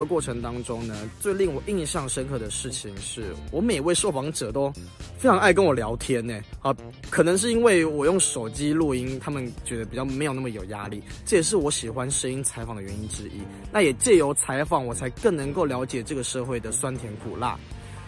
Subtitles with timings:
[0.00, 4.72] 的过程当中呢，最令我印象深刻的事情是我每位受访者都
[5.18, 6.40] 非常爱跟我聊天呢。
[6.60, 6.72] 啊，
[7.10, 13.42] 可能是因为我用手机录音，他们觉得比较没有那么有压力，这也是我喜欢声音采访的原因之一。
[13.72, 17.58] 那也借由采访，我才更能够了解这个社会的酸甜苦辣。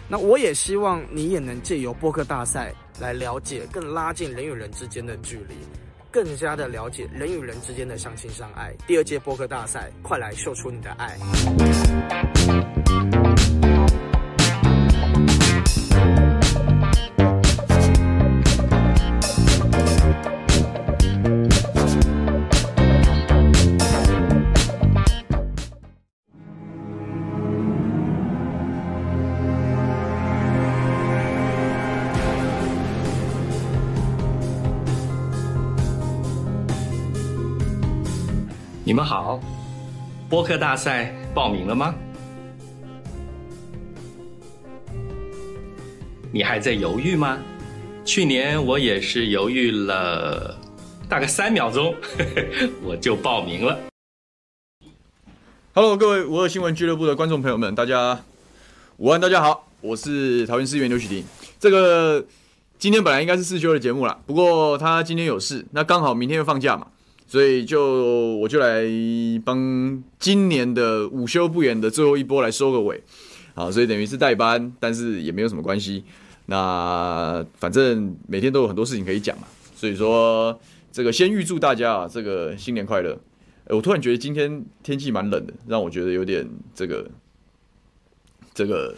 [0.07, 5.55] 那我也希望你也能借由播客大赛来了解，更拉近人与人之间的距离。
[6.11, 8.73] 更加的了解人与人之间的相亲相爱。
[8.85, 11.17] 第二届播客大赛，快来秀出你的爱！
[38.91, 39.39] 你们好，
[40.29, 41.95] 播客大赛报名了吗？
[46.29, 47.37] 你还在犹豫吗？
[48.03, 50.57] 去年我也是犹豫了
[51.07, 51.95] 大概三秒钟，
[52.83, 53.79] 我就报名了。
[55.73, 58.21] Hello，各位五二新闻俱乐部的观众朋友们，大家
[58.97, 61.23] 午安，大家好，我是桃园市议员刘许婷。
[61.61, 62.25] 这个
[62.77, 66.87] 今天本来应该是四休的节目啦，不过他今天有事，那刚好明天又放假嘛。
[67.31, 68.83] 所以就我就来
[69.45, 73.01] 帮今年的午休不远的最后一波来收个尾，
[73.53, 76.03] 好，所以等于是代班，但是也没有什么关系。
[76.47, 80.59] 那反正每天都有很多事情可以讲嘛，所以说
[80.91, 83.17] 这个先预祝大家啊，这个新年快乐。
[83.67, 87.09] 我突然觉得今天天气蛮冷的，让我觉得有点这个
[88.53, 88.93] 这个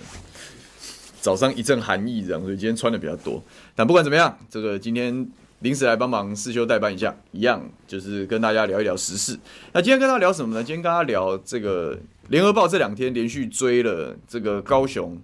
[1.21, 3.43] 早上一阵寒意这样，所以今天穿的比较多。
[3.75, 5.29] 但不管怎么样，这个今天。
[5.63, 9.39] 临时来帮忙师修代班一下，一样就是跟大家聊一聊时事。
[9.71, 10.61] 那今天跟大家聊什么呢？
[10.61, 11.97] 今天跟大家聊这个
[12.27, 15.17] 联合报这两天连续追了这个高雄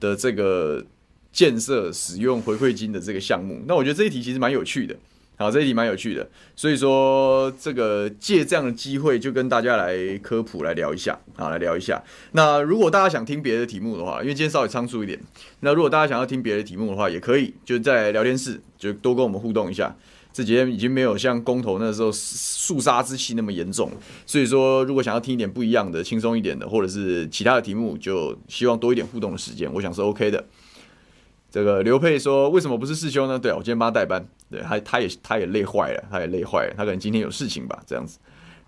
[0.00, 0.84] 的这个
[1.32, 3.62] 建设使用回馈金的这个项目。
[3.68, 4.96] 那我觉得这一题其实蛮有趣的。
[5.40, 12.04] 好，这一题蛮有趣的，所以说这个借这样的机会就跟大家来科普来聊一下，好，来聊一下。
[12.32, 15.18] 那如果大家想听别的题目的话，因为今天稍微仓促一点，
[15.60, 19.96] 那如果大家想要听别的题目的话，也可以就在聊天室就多跟我们互动一下。
[20.30, 23.90] 这几天已经没有像公投那时候肃杀之气那么严重，
[24.26, 30.44] 所以说如果想要听一点不一样的、轻松一点的，或者是其他的题目，就希望多一点互动的时间，我想是 OK 的。
[31.50, 38.18] 这个刘佩说：“为什么不是世修呢？”对啊，我今天帮他代班，对，他他也他也累坏了，他也累坏了，他可能今天有事情吧，这样子。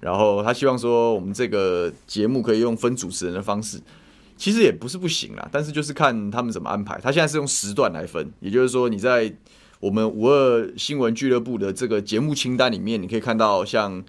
[0.00, 3.80] 然后他希望说，我们这个节目可以用分主持人的方式，
[4.36, 6.98] 其实也不是不行啦，但是就是看他们怎么安排。
[7.00, 9.32] 他现在是用时段来分，也就是说，你在
[9.78, 14.02] 我们五二新闻俱乐部的这个节目清单里面，你可以看到像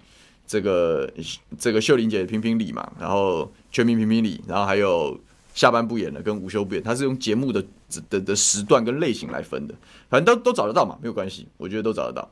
[0.48, 1.08] 这个
[1.56, 5.16] 这个秀玲姐的评评理嘛，然后全民评评理，然后还有。
[5.54, 7.64] 下班不演了，跟午休不演，他是用节目的
[8.10, 9.74] 的的时段跟类型来分的，
[10.10, 12.28] 反正都都找得到嘛，没有关系，我觉得都找得到。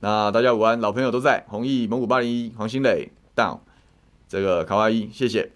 [0.00, 3.60] 那大家午安，老朋友都在，弘毅、蒙古八零一、黄新磊、down，
[4.28, 5.52] 这个卡哇伊，谢谢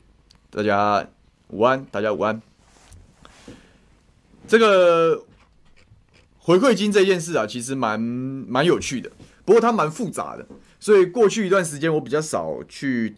[0.48, 1.04] 大家
[1.48, 2.40] 午安，大家午安。
[4.46, 5.24] 这个
[6.38, 9.10] 回馈金这件事啊，其实蛮蛮有趣的，
[9.44, 10.46] 不过它蛮复杂的，
[10.78, 13.16] 所以过去一段时间我比较少去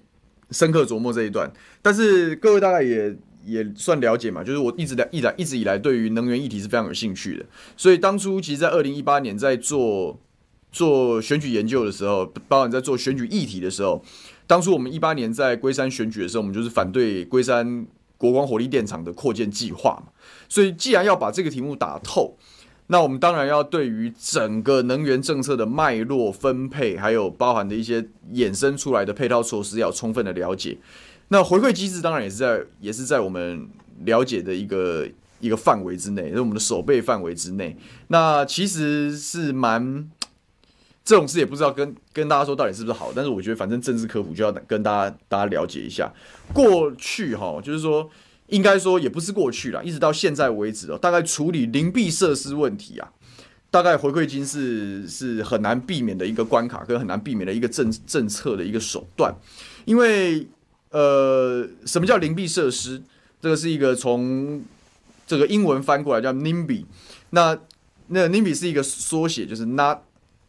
[0.50, 3.14] 深刻琢磨这一段，但是各位大概也。
[3.50, 7.44] 也算了解嘛，就是我一直的、一来、一直以来对于能源议题是非常有兴趣的，
[7.76, 10.18] 所以当初其实，在二零一八年在做
[10.70, 14.02] 做选举研究的时候，包含在做选举议题的时候，
[14.46, 20.12] 当初我们一八年在龟山选举的时候，我们就是反对龟山国光火力电厂的扩建计划嘛。
[20.48, 22.36] 所以，既然要把这个题目打透，
[22.86, 30.76] 那我们当然要对于整个能源政策的脉络分配，还有包含的一些衍生出来的配套措施，要充分的了解。
[31.32, 33.68] 那回馈机制当然也是在也是在我们
[34.04, 35.08] 了解的一个
[35.38, 37.76] 一个范围之内，是我们的守备范围之内。
[38.08, 40.10] 那其实是蛮
[41.04, 46.12] 这种事也不知道跟跟大家说到底是不是好，但是我觉得反正政治科普就要跟大家大家了解一下。
[46.52, 48.10] 过去哈，就是说
[48.48, 53.08] 应该说也不是过去啦，一直到现在为止哦，大概处理邻避设施问题啊，
[53.70, 59.32] 大概回馈金是是很难避免的一个关卡，跟很难避免的一个政政策的一个手段，
[59.84, 60.48] 因为。
[60.90, 63.00] 呃，什么叫邻避设施？
[63.40, 64.62] 这个是一个从
[65.26, 66.84] 这个英文翻过来叫 NIMBY。
[67.30, 67.56] 那
[68.08, 69.98] 那 NIMBY 是一个缩写，就是 Not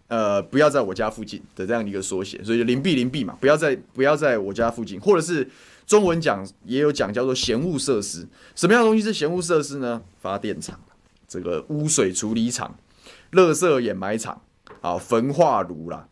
[0.07, 5.47] 呃不要在我家附近的这样一个缩写，所以邻避邻避嘛，不要在不要在我家附近，或者是
[5.85, 8.27] 中文讲也有讲叫做嫌恶设施。
[8.55, 10.01] 什么样的东西是嫌恶设施呢？
[10.21, 10.79] 发电厂、
[11.27, 12.75] 这个污水处理厂、
[13.33, 14.41] 垃圾掩埋场、
[14.81, 16.07] 啊焚化炉啦、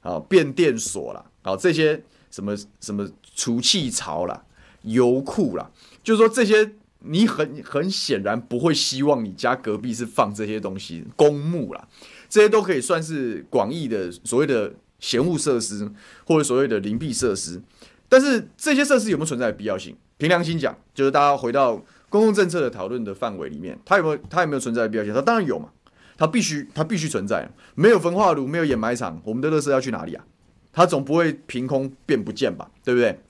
[0.00, 2.02] 啊变电所啦，啊这些。
[2.30, 4.42] 什么什么储气槽啦，
[4.82, 5.70] 油库啦，
[6.02, 11.86] 就是说这些你很很显然不会希望你家隔壁是放这些东西，公墓啦，
[12.28, 15.88] 这些都可以算是广义的所谓的嫌恶设施
[16.26, 17.62] 或者所谓的邻避设施。
[18.08, 19.94] 但是这些设施有没有存在的必要性？
[20.16, 21.76] 凭良心讲，就是大家回到
[22.08, 25.14] 公共政策的讨论的范围里面，它有没有它有没有存在的必要性？
[25.14, 25.68] 它当然有嘛，
[26.16, 27.48] 它必须它必须存在。
[27.76, 30.24] 没有焚化炉，没有掩埋场，我们的垃圾要去哪里啊？
[30.72, 32.70] 它总不会凭空变不见吧？
[32.82, 33.20] 对不对？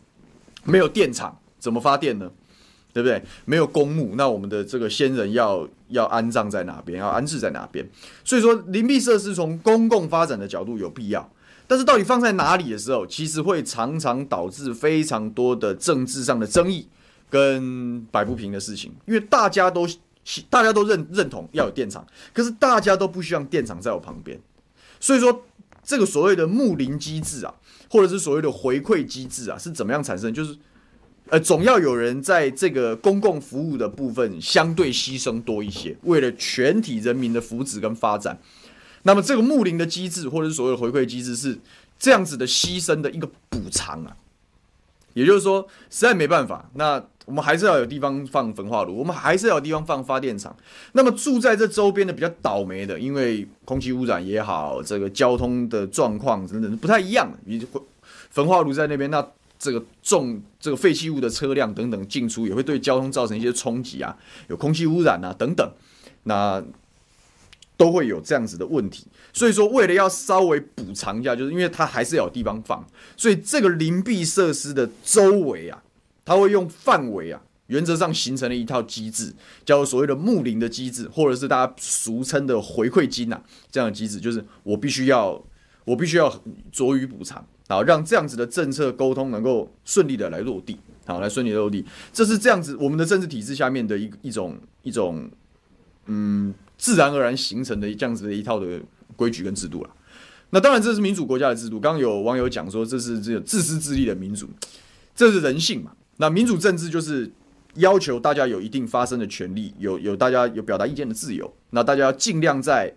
[0.64, 2.30] 没有电厂怎么发电呢？
[2.92, 3.22] 对不对？
[3.44, 6.98] 没有公墓，那我们的这个先人要要安葬在哪边？
[6.98, 7.88] 要安置在哪边？
[8.24, 11.30] 所以说，邻避设施从公共发展的角度有必要。
[11.66, 16.88] 但是到底放在哪里的时候，其实会常常导致非常多的政治上的争议
[17.28, 19.86] 跟摆不平的事情，因为大家都
[20.48, 24.40] 大家都认认同要有电厂，可是大家都不希望电厂在我旁边，
[24.98, 25.44] 所以说
[25.88, 27.54] 这个所谓的睦邻机制啊，
[27.88, 30.30] 或者是所谓的回馈机制啊，是怎么样产生？
[30.34, 30.54] 就是
[31.30, 38.38] 呃，总要有人在这个公共服务的部分相对牺牲多一些，为了全体人民的福祉跟发展。
[39.04, 41.58] 那么这个睦邻的机制，或者是所谓的回馈机制，是
[41.98, 44.14] 这样子的牺牲的一个补偿啊。
[45.14, 50.56] 也就是说，实在没办法，那我们还是要有地方放焚化炉，我们还是要有地方放发电厂。
[50.92, 57.30] 那么住在这周边的比较倒霉的，因为空气污染也好，这个交通的状况等等不太一样。
[57.44, 57.62] 你
[58.30, 59.22] 焚化炉在那边，那
[59.58, 64.16] 这个重这个废弃物的车辆等等进出，也会对交通造成一些冲击啊，
[64.48, 65.70] 有空气污染啊等等。
[66.24, 66.64] 那
[67.76, 72.84] 都会有这样子的问题，所以说为了要稍微补偿一下，就是因为它还是有地方放，
[73.16, 75.80] 所以这个邻避设施的周围啊，
[76.28, 79.34] 它会用范围啊，原则上形成了一套机制，
[79.64, 83.40] 叫做所谓的睦邻的机制，或者是大家俗称的回馈金呐，
[83.70, 85.42] 这样的机制，就是我必须要
[85.84, 86.30] 我必须要
[86.72, 90.76] 酌予补偿，然后让这样子的政策沟通能够顺利的来落地，
[91.06, 95.30] 好，来顺利的落地，这是这样子我们的政治体制下面的一一种一种
[96.06, 96.54] 嗯。
[96.80, 98.80] 自然而然形成的这样子的一套的
[99.16, 99.90] 规矩跟制度了。
[100.50, 101.80] 那当然，这是民主国家的制度。
[101.80, 104.48] 刚刚有网友讲说，这是这个自私自利的民主，
[105.12, 105.90] 这是人性嘛？
[106.18, 107.28] 那民主政治就是
[107.74, 111.52] 要求大家有一定发声的权利，有有大家有表达意见的自由。
[111.70, 112.92] 那大家要尽量在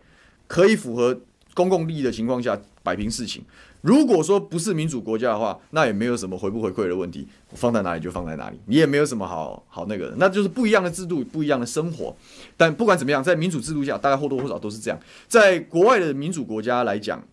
[0.47, 1.19] 可以符合
[1.53, 3.43] 公共利益的情况下摆平事情。
[3.81, 12.15] 如果说不是民主国家的话，那也没有什么回不回馈的问题，放在哪里就放在哪里，你也没有什么好好那个的，那就是不一样的制度，不一样的生活。
[12.55, 14.99] 但不管怎么样，在民主制度下，大概或多或少都是这样。
[15.27, 17.23] 在国外的民主国家来讲，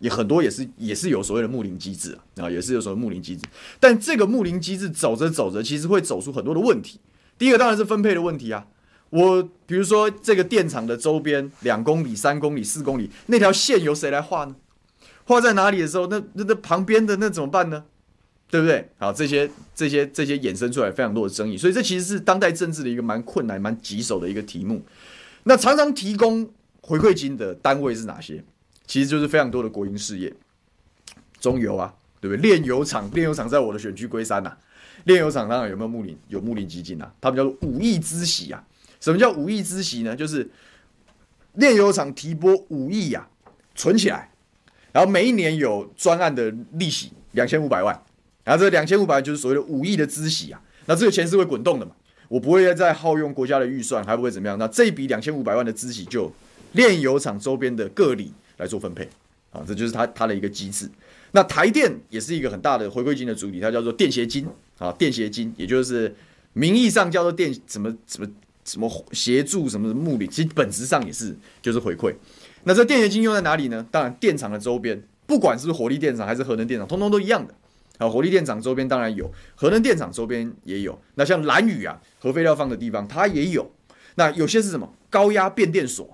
[0.00, 3.42] 也很多也是也是有所谓的睦邻机制啊，也是有所谓睦邻机制。
[3.78, 7.00] 但这个睦邻机制走着走着，其实会走出很多的问题。
[7.38, 8.66] 第一个当然是分配的问题啊，
[9.10, 14.56] 我比如说这个电厂的周边两公里、三公里、四公里那条线由谁来画呢？
[15.24, 17.84] 画在哪里的时候，那那那旁边的那怎么办呢？
[18.50, 18.88] 对不对？
[18.98, 24.82] 好，这些这些这些衍生出来非常多的争议，所以这其实是当代政治的一个蛮困难、蛮棘手的一个题目。
[25.44, 26.48] 那常常提供
[26.80, 28.44] 回馈金的单位是哪些？
[28.86, 30.32] 其实就是非常多的国营事业，
[31.40, 32.50] 中油啊，对不对？
[32.50, 34.56] 炼油厂，炼油厂在我的选区龟山呐、
[35.04, 36.18] 炼油厂当然有没有木林？
[36.28, 38.62] 有木林基金啊，他们叫做五亿之喜啊。
[39.00, 40.14] 什么叫五亿之喜呢？
[40.16, 40.48] 就是
[41.54, 43.28] 炼油厂提拨五亿呀，
[43.74, 44.30] 存起来。
[44.92, 48.00] 然后每一年有专案的利息两千五百万，
[48.44, 51.92] 然后这两千五百万就是所谓的五亿的孳息啊，那这个钱是会滚动的嘛，
[52.28, 56.32] 我不会再耗用国家的预算，还不会怎么样，那这一笔两千五百万的孳息就
[56.72, 59.08] 炼油厂周边的各里来做分配
[59.50, 60.90] 啊，这就是它它的一个机制。
[61.32, 64.46] 那台电也是一个很大的回馈金的主体，它叫做电协金
[64.78, 66.14] 啊，电协金也就是
[66.52, 68.28] 名义上叫做电什么什么
[68.64, 72.14] 什么协助什么目的，其实本质上也是就是回馈。
[72.64, 73.84] 那这电协金用在哪里呢？
[73.90, 77.54] 当然，电厂的周边，不管是火力电厂还是核能电厂，通通都一样的。
[77.98, 80.98] 啊，火力电厂周边当然有，核能电厂周边也有。
[81.14, 83.70] 那像蓝宇啊，核废料放的地方，它也有。
[84.14, 84.92] 那有些是什么？
[85.10, 86.08] 高压变电所，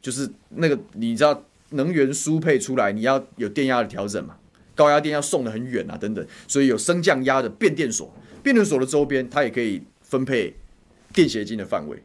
[0.00, 4.36] 就是那个你知道，能源输配出来，你要有电压的调整嘛？
[4.74, 8.14] 高压电要送得很远啊，等等，所以有升降压的变电所。
[8.42, 10.54] 变电所的周边，它也可以分配
[11.12, 12.02] 电协金的范围。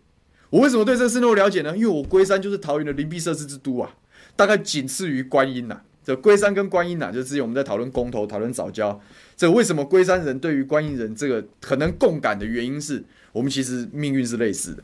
[0.50, 1.78] 我为什么对这个事那么了解呢？
[1.78, 3.96] 因为我龟山就是桃园的邻避设施之都啊，
[4.36, 5.82] 大概仅次于观音呐。
[6.04, 9.00] 这龟山跟观音呐，就之前我们在讨论公投、讨论早教。
[9.38, 14.84] 这为什么龟山人对于观音人这个可能共感的原因是，我们其实命运是类似的。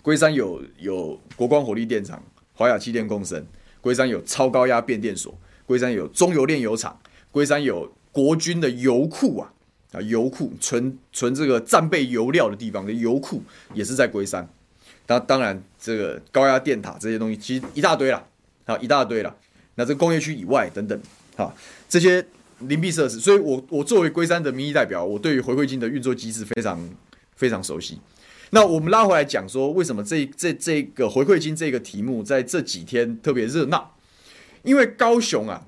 [0.00, 2.22] 龟山有有国光火力电厂、
[2.54, 3.44] 华亚气电共生，
[3.84, 5.36] 龟山有超高压变电所，
[5.66, 6.98] 龟山有中油炼油厂，
[7.30, 9.52] 龟山有国军的油库啊
[9.92, 13.42] 啊油库存存这个战备油料的地方的油库
[13.74, 14.48] 也是在龟山。
[15.06, 18.26] 那当然，这个高压电塔这些东西其实一大堆了，
[18.64, 19.36] 好一大堆了。
[19.74, 20.98] 那这个工业区以外等等，
[21.36, 21.54] 哈，
[21.86, 22.24] 这些
[22.60, 26.80] 邻避设施，所以我我作为龟山的民意代表，我对于回馈金的运作机制非常
[27.36, 27.98] 非常熟悉。
[28.54, 33.96] 那我们拉回来讲说，为什么这这这个回馈金这个题目在这几天特别热闹？
[34.62, 35.66] 因为高雄啊，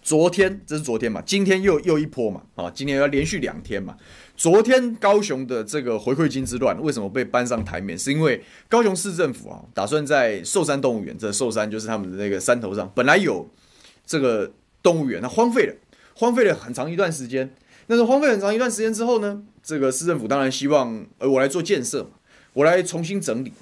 [0.00, 3.98] 昨天这是昨天嘛，今天又又一波嘛，啊，今天要连续两天嘛。
[4.34, 7.98] 昨天高雄的这个回馈金之乱为什么被搬上台面？
[7.98, 13.46] 是因为高雄市政府啊，打算在寿山动物园，这寿山就是他们的那个山头上，本来有
[14.06, 14.50] 这个
[14.82, 15.74] 动物园，它荒废了，
[16.14, 17.54] 荒废了很长一段时间。
[17.88, 22.10] 那是荒废很长一段时间之后呢，这个市政府当然希望，呃，我来做建设，
[22.52, 23.52] 我来重新整理。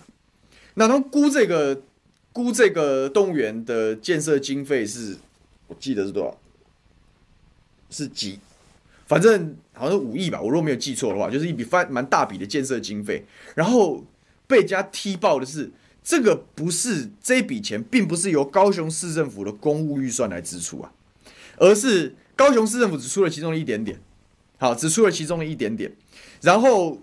[0.75, 1.83] 那他们估这个
[2.33, 5.17] 估这个动物园的建设经费是，
[5.69, 6.39] 我记得是多少？
[7.91, 8.41] 是几？
[9.07, 10.41] 反正好像是五亿吧。
[10.41, 13.25] 我如果没有记错的话，就是一笔蛮蛮大笔的建设经费。
[13.55, 14.03] 然后
[14.47, 15.71] 被人家踢爆的是，
[16.03, 20.91] 这个不是这笔钱，并不是由高雄市政府的公务预算来支出啊，
[21.59, 24.01] 而是高雄市政府只出了其中一点点。
[24.65, 25.93] 好，只出了其中的一点点，
[26.41, 27.03] 然后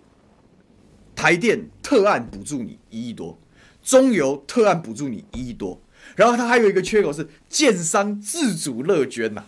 [1.15, 3.39] 台电特案补助你一亿多，
[3.83, 5.79] 中油特案补助你一亿多，
[6.15, 9.45] 然后它还有一个缺口是建商自主乐捐呐、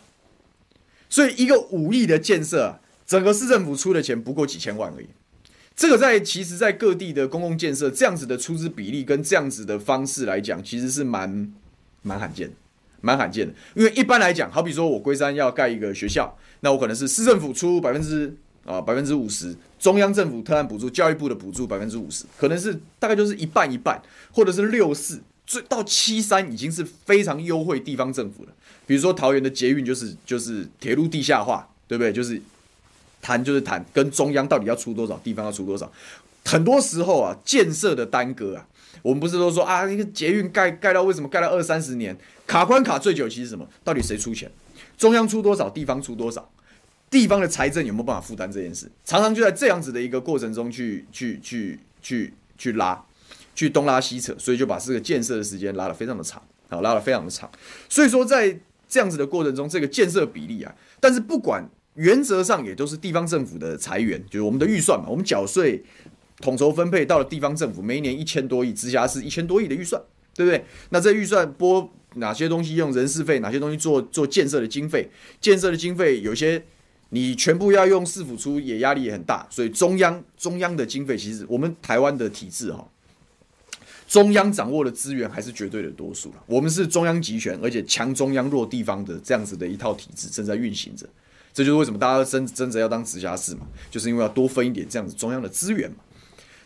[1.09, 5.07] 所以一个五亿的建设啊，整个市政府出的钱不过几千万而已。
[5.75, 11.51] 这个在其实，在各地的公共建设这样子的出资比例跟这样子的方式来讲，其实是蛮
[12.03, 12.53] 蛮罕见的。
[13.05, 18.33] 蛮罕见的，因为一般来讲，好比说我龟山要盖一个学校，那我可能是市政府出百分之
[18.65, 28.49] 啊百分之五十，中央政府特案补助，教育部的补助百分之五十，可能是大概就是一半一半，或者是六四，最到七三已经是非常优惠地方政府了。
[28.87, 32.13] 比如说桃园的捷运就是就是铁路地下化，对不对？
[32.13, 32.41] 就是
[33.21, 35.91] 谈就是谈跟中央到底要出多少，地方要出多少，
[36.45, 38.65] 很多时候啊建设的耽搁啊。
[39.03, 42.17] 我们不是都说啊，那个捷运盖盖到为什么盖到二三十年，
[42.47, 43.29] 卡关卡最久？
[43.29, 43.67] 其实什么？
[43.83, 44.49] 到底谁出钱？
[44.97, 45.69] 中央出多少？
[45.69, 46.49] 地方出多少？
[47.09, 48.89] 地方的财政有没有办法负担这件事？
[49.05, 53.03] 常常就在这样子的一个过程中去去去去去拉，
[53.53, 57.51] 去东拉西扯，所以就把这个建设的时间拉得非常的长，好，拉得非常的长。
[57.89, 58.57] 所以说在
[58.87, 65.83] 这样子的过程中，这个建设比例啊，但是不管原则上也都是地方政府的财源，就是我们的预算嘛，我们缴税。
[66.43, 70.01] 统筹分配到了地方政府，每一年一千多亿，直辖市一千多亿的预算，
[70.35, 70.65] 对不对？
[70.89, 75.09] 那这预算拨哪些东西用人事费，哪些东西做做建设的经费？
[75.39, 76.61] 建设的经费有些
[77.11, 79.47] 你全部要用市府出，也压力也很大。
[79.49, 82.85] 所以中央中央的经费，其实我们台湾的体制哈，
[84.05, 86.43] 中央掌握的资源还是绝对的多数了。
[86.45, 91.07] 我们是中央集权，而且强中央弱地方的这样子的一套体制正在运行着。
[91.53, 95.97] 这就是为什么大家争争着要当直辖市嘛，就是因为要多分一点这样子中央的资源嘛。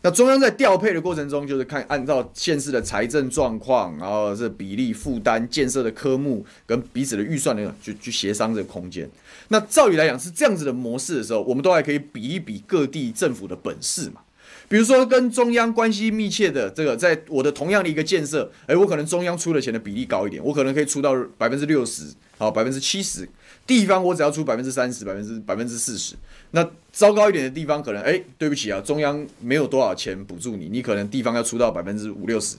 [0.08, 9.10] 那中央在调配的过程中，就是看按照现市的财政状况，然后这比例负担建设的科目跟彼此的预算那个，去去协商这个空间。
[9.50, 14.22] 那照理来讲是这样子的模式的时候，我们都还可以比一比各地政府的本事嘛。
[14.70, 23.28] 比如说跟中央关系密切的这个，在我的同样的一个建设，诶，我可能中央出的钱的比例高一点，我可能可以出到百分之六十，好，百分之七十。
[23.66, 26.16] 地方我只要出百分之三十，百分之百分之四十。
[26.52, 32.58] 那糟糕一点的地方，可能哎，对不起啊，中央没有多少钱补助你，你可能地方要出到百分之五六十，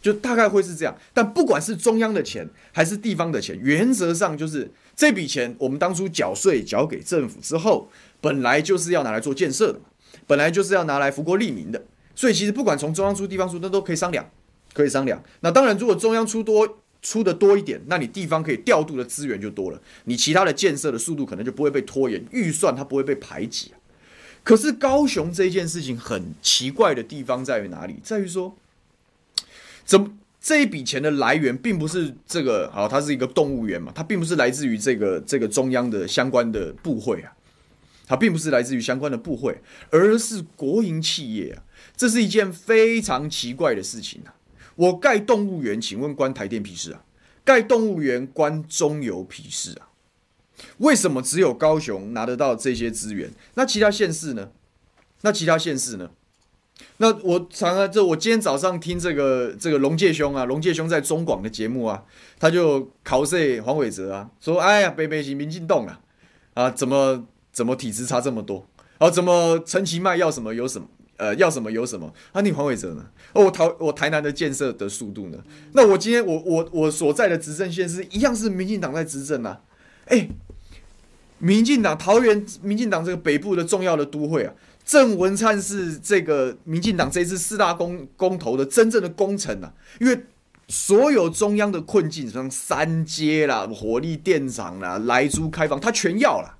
[0.00, 0.96] 就大概会是这样。
[1.12, 9.80] 但不管是中央的钱还是地方的钱，原则上就是这笔钱我们当初缴税缴给政府之后，本来就是要拿来做建设的，
[10.30, 11.82] 本来就是要拿来福国利民的。
[12.14, 14.30] 所以其实不管从中央出地方出，那都可以商量，
[14.72, 15.20] 可以商量。
[15.40, 16.78] 那当然，如果中央出多。
[17.02, 23.80] 出的多一点，那你地方可以调度的资源就多了，你其他的建设的速度可能就不会被拖延，预算它不会被排挤啊。
[24.44, 27.96] 可是高雄这件事情很奇怪的地方在于哪里？
[28.02, 28.54] 在于说，
[29.86, 30.10] 怎么
[30.42, 37.32] 这一笔钱的来源并不是这个，好，它是一个动物园嘛，它并不是来自于这个这个中央的相关的部会啊，
[38.10, 39.56] 它并不是来自于相关的部会，
[39.90, 41.62] 而是国营企业啊，
[41.96, 44.34] 这是一件非常奇怪的事情啊。
[44.74, 47.04] 我盖动物园，请问关台电屁事啊？
[47.44, 49.94] 盖动物园关中油屁事啊？
[50.78, 53.30] 为什么只有高雄拿得到这些资源？
[53.54, 54.50] 那其他县市呢？
[55.20, 56.10] 那其他县市呢？
[56.96, 62.02] 那我常常这我今天早上听这个这个龙介兄啊，龙介兄在中广的节目啊，
[62.40, 66.00] 他就考试黄伟哲啊，说哎呀，北北是民进党啊，
[66.54, 67.28] 啊怎么
[67.60, 68.66] 怎么体质差这么多？
[68.96, 70.88] 啊怎么陈其迈要什么有什么？
[71.18, 72.40] 呃，要什么有什么啊？
[72.40, 73.04] 你黄伟哲呢？
[73.34, 75.36] 哦，我台我台南的建设的速度呢？
[75.74, 79.60] 那我今天我我我所在的执政县是一样是民进党在执政啊？
[80.06, 80.26] 哎、
[81.36, 90.18] 民进党桃园民进党这个北部的重要的都会啊，郑文灿是这个民进党这次四大公公投的真正的功臣啊，因为
[90.68, 96.56] 所有中央的困境，像三接啦、火力电厂啦、莱猪开放，他全要了。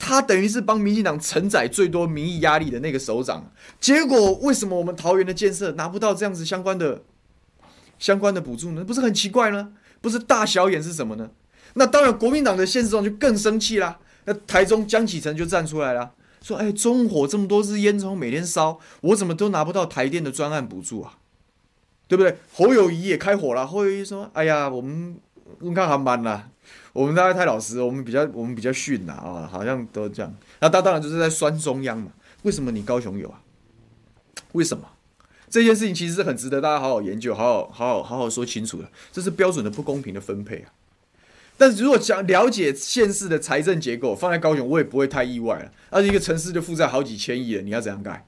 [0.00, 3.52] 他等于是帮民进党承载最多民意压力的那个首长。
[3.78, 7.02] 结果为什么我们桃园的建设拿不到这样子相关的
[7.98, 8.82] 相关的补助呢？
[8.82, 9.74] 不是很奇怪吗？
[10.00, 11.30] 不是大小眼是什么呢？
[11.74, 13.98] 那当然，国民党的县市长就更生气啦。
[14.24, 21.18] 那台中江启臣就站出来了，说：“哎，中火这么多支烟囱每天烧，我怎么都拿不到台电的专案补助啊？
[22.08, 25.16] 对不对？”侯友宜也开火了，侯友宜说：“哎呀，我们
[25.60, 26.48] 你看航班啦，
[26.92, 30.34] 我们大家太老实，我们比较我们比较逊呐啊，好像都这样。
[30.60, 32.12] 那他当然就是在酸中央嘛。
[32.42, 33.40] 为什么你高雄有啊？
[34.52, 34.84] 为什么
[35.48, 38.88] 这件事情其实是很值得大家好好研究，好好好好好好说清楚的。
[39.12, 40.72] 这是标准的不公平的分配啊。”
[41.58, 45.70] 但是如果想了解县市的财政结构，放在高雄我也不会太意外了。
[45.90, 48.26] 而且一个城市就负债好几千亿了，你要怎样盖？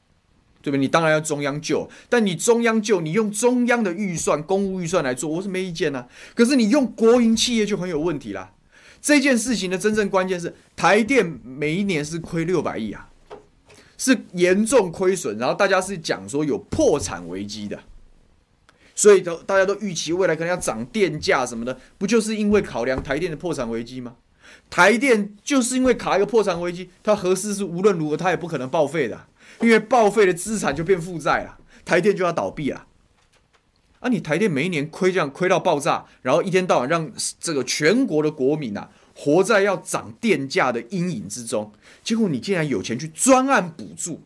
[0.62, 0.78] 对不对？
[0.78, 6.07] 你当然要中央救，但你中央救，你用中央的预算、公务预算来做，我是没意见啊。
[6.35, 8.52] 可是你用国营企业就很有问题啦。
[9.00, 13.09] 这件事情的真正关键是，台电每一年是亏六百亿啊，
[13.99, 17.81] 是严重亏损，然后大家是讲说有破产危机的。
[18.95, 24.14] 所以都大家都预期未来可能要涨电价什么的，不就是因为考量台电的破产危机吗？
[24.69, 29.26] 台电就是因为卡一个破产危机，它核四是无论如何它也不可能报废的，
[29.62, 32.87] 因为报废的资产就变负债了，台电就要倒闭了。
[34.00, 44.23] 啊，你台电每一年亏这样亏到爆炸，然后一天到晚让这个全国的国民啊活在要涨电价的阴影之中，结果你竟然有钱去专案补助，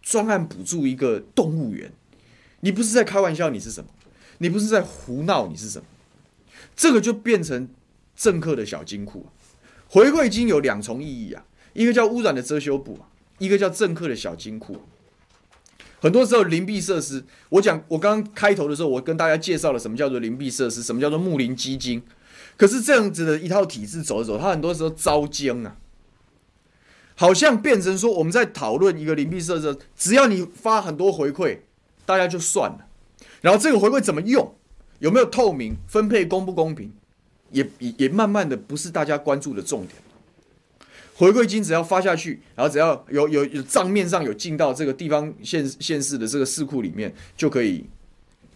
[0.00, 1.92] 专案补助一个动物园。
[2.60, 3.90] 你不是在开玩笑，你是什么？
[4.38, 5.84] 你不是在胡闹，你是什么？
[6.74, 7.68] 这个就变成
[8.16, 9.26] 政客的小金库。
[9.88, 11.44] 回馈金有两重意义啊，
[11.74, 12.98] 一个叫污染的遮羞布，
[13.40, 14.82] 一个叫政客的小金库。
[16.00, 22.00] 很多时候邻避设施，我讲我刚刚开头的时候，我跟大家介绍了什么叫做邻避设施，什么叫做木林基金。
[22.56, 25.76] 可是这样子的一套体制走一走，它很多时候遭奸啊，
[27.16, 31.58] 好像变成说我们在讨论一个邻避设施，只要你发很多回馈。
[32.06, 32.86] 大家就算了，
[33.40, 34.52] 然后这个回馈怎么用，
[34.98, 36.92] 有没有透明分配，公不公平，
[37.52, 40.09] 也也也慢慢的不是大家关注的重点。
[41.20, 47.84] 回馈金只要发下去，然后只要有有有账面上有进到这个地方县县市的这个市库里面，就可以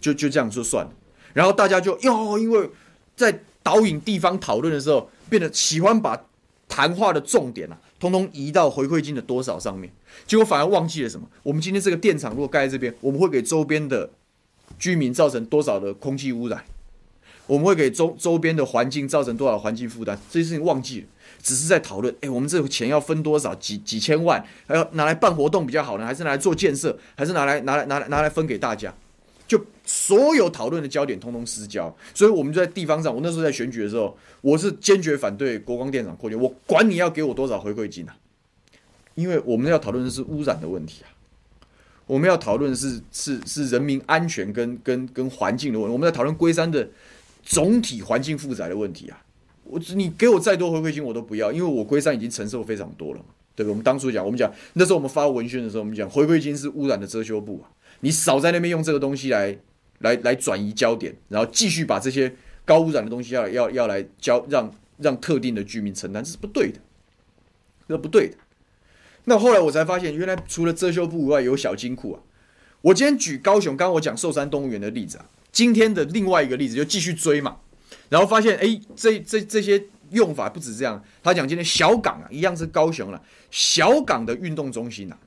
[0.01, 0.91] 就就这样说算了。
[1.31, 2.67] 然后大家就哟，因为
[3.15, 6.19] 在导引地方讨论的时候，变得喜欢把
[6.67, 9.93] 谈话的重点啊，通通移到回馈金的多少上面。
[10.25, 11.27] 结果反而忘记了什么？
[11.43, 14.09] 我们今天这个电厂如果盖在这边，我们会给周边的
[14.79, 16.63] 居民造成多少的空气污染？
[17.45, 20.17] 我们会给周周边的环境造成多少环境负担？
[20.31, 21.07] 这些事情忘记了，
[21.45, 22.11] 只是在讨论。
[22.21, 23.53] 哎，我们这个钱要分多少？
[23.53, 24.43] 几几千万？
[24.65, 26.03] 还要拿来办活动比较好呢？
[26.03, 26.97] 还是拿来做建设？
[27.15, 28.91] 还是拿来拿来拿来拿来分给大家？
[29.47, 31.95] 就所有讨论的焦点通通失焦。
[32.15, 36.39] 所以我们就在地方上，我那时候在选举的时候，我是坚决反对国光电厂扩建。
[36.39, 38.17] 我管你要给我多少回馈金啊！
[39.13, 41.13] 因为我们要讨论的是污染的问题啊，
[42.07, 46.89] 我们要讨论的是是是人民安全跟跟跟环境的问题，我们在讨论龟山的
[47.43, 49.21] 总体环境负载的问题啊。
[49.75, 53.19] 我你给我再多回馈金我都不要，因为我龟山已经承受非常多了，
[53.53, 53.69] 对不对？
[53.71, 57.67] 我们当初讲，我们讲那时候我们发文宣的时候，我们讲回馈金是污染的遮羞布啊，
[57.99, 59.57] 你少在那边用这个东西来
[59.99, 62.33] 来来转移焦点，然后继续把这些
[62.63, 66.79] 高污染的东西要要要来交让让特定的居民承担，这是不对的，
[67.89, 68.37] 这不对的。
[69.25, 72.21] 那后来我才发现，原来除了遮羞布以外，有小金库啊！
[72.81, 77.57] 我今天举高雄，刚刚我讲寿山动物园的例子啊，今天的另外一个例子就继续追嘛，
[78.09, 81.03] 然后发现，哎，这这这些用法不止这样。
[81.23, 85.17] 他讲今天小港啊，一样是高雄了，小港的运动中心呐，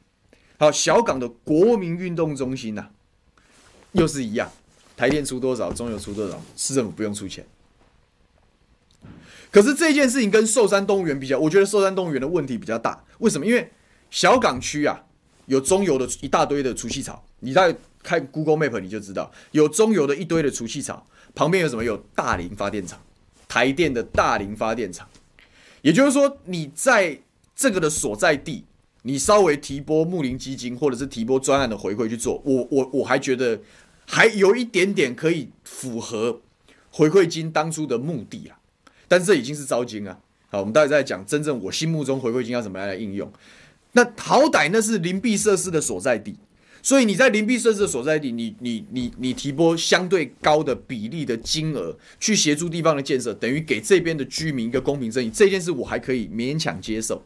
[0.59, 2.89] 好，小港的国民运动中心呐，
[3.93, 4.51] 又是一样，
[4.97, 7.45] 台电出多少，中油出多少，市政府不用出钱。
[9.51, 13.47] 可是这件事情跟寿山动物园比较，我觉得寿山动物园的问题比较大，为什么？
[13.47, 13.73] 因为
[14.11, 15.03] 小港区啊，
[15.47, 21.85] 有中油的一大堆的除气槽，你在看 Google Map 你就知道，有中油的一堆的除气槽，旁边有什么？
[21.85, 23.01] 有大林发电厂，
[23.47, 25.09] 台电的大林发电厂。
[25.83, 27.21] 也就是说，你在
[27.55, 28.65] 这个的所在地，
[29.03, 33.61] 你稍微提拨木林基金或者是提拨专案的回馈去做，我我我还觉得
[34.07, 36.41] 还有一点点可以符合
[36.91, 38.59] 回馈金当初的目的啊，
[39.07, 40.19] 但是这已经是招金啊。
[40.51, 43.31] 好，我们待会再讲真正我心目中回馈金要怎么样来应用。
[43.93, 46.37] 那好歹那是邻避设施的所在地，
[46.89, 57.23] 所以你在邻避设施的所在地，你你你你提拨相对高的比例的金额去协助地方的建设，等于给这边的居民一个公平正义，这件事我还可以勉强接受。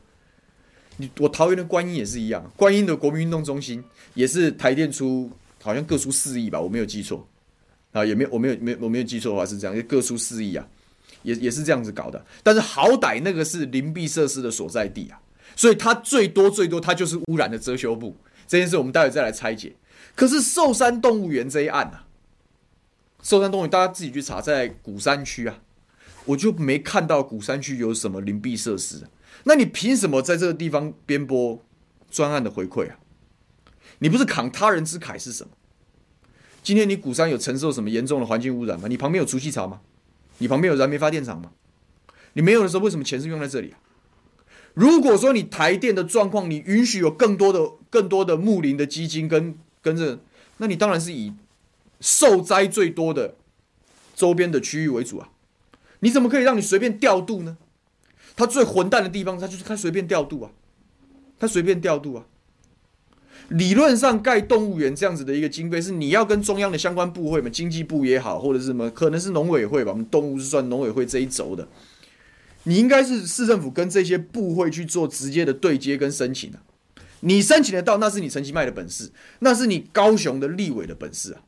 [0.96, 5.30] 你我桃园的观音也是一样，观音的国民运动中心也是台电出，
[5.62, 7.24] 好像各出四亿吧，我没有记错。
[7.92, 10.66] 啊，也没有我没有没有我没有记错的话是这样，各出四亿啊，
[11.22, 12.26] 也也是这样子搞的。
[12.42, 15.20] 但是好歹那个是邻避设施的所在地啊，
[15.54, 18.16] 所以它最多最多它就是污染的遮羞布。
[18.46, 19.76] 这件事我们待会再来拆解。
[20.14, 22.06] 可是寿山动物园这一案啊，
[23.22, 25.60] 寿山动物园大家自己去查，在鼓山区啊，
[26.26, 29.08] 我就没看到鼓山区有什么邻避设施。
[29.44, 31.64] 那你凭什么在这个地方编播
[32.10, 32.98] 专案的回馈啊？
[34.00, 35.50] 你不是慷他人之慨是什么？
[36.62, 38.86] 今天你鼓山有承受什么严重的环境污染吗？
[38.88, 39.80] 你旁边有除气槽吗？
[40.38, 41.52] 你旁边有燃煤发电厂吗？
[42.34, 43.78] 你没有的时候，为什么钱是用在这里啊？
[44.74, 50.18] 如果说你台电的状况，你允许有更多的、更多的睦邻的基金跟跟着，
[50.56, 51.32] 那你当然是以
[52.00, 53.36] 受灾最多的
[54.14, 55.28] 周边的区域为主啊！
[56.00, 57.58] 你怎么可以让你随便调度呢？
[58.34, 60.50] 他最混蛋的地方，他就是他随便调度啊，
[61.38, 62.24] 他随便调度啊。
[63.48, 69.90] 理论上盖动物园这样子的一个经费，是你要跟中央的相关部会嘛，经济部也好，或者是什么，可能是农委会吧。
[69.90, 71.68] 我们动物是算农委会这一轴的，
[72.64, 76.62] 你应该是市政府跟这些部会去做直接的对接跟申请啊。
[77.20, 81.42] 你申请得到，那是你陈其迈的本事，那是你高雄的立委的本事啊。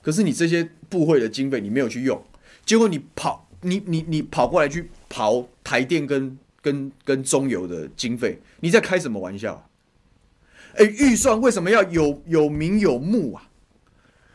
[0.00, 2.22] 可是你这些部会的经费你没有去用，
[2.64, 9.68] 结果你跑，你你你跑过来去跑台电跟跟跟中油的经费，你在开什么玩笑啊？
[10.76, 13.48] 哎，预算为什么要有有名有目啊？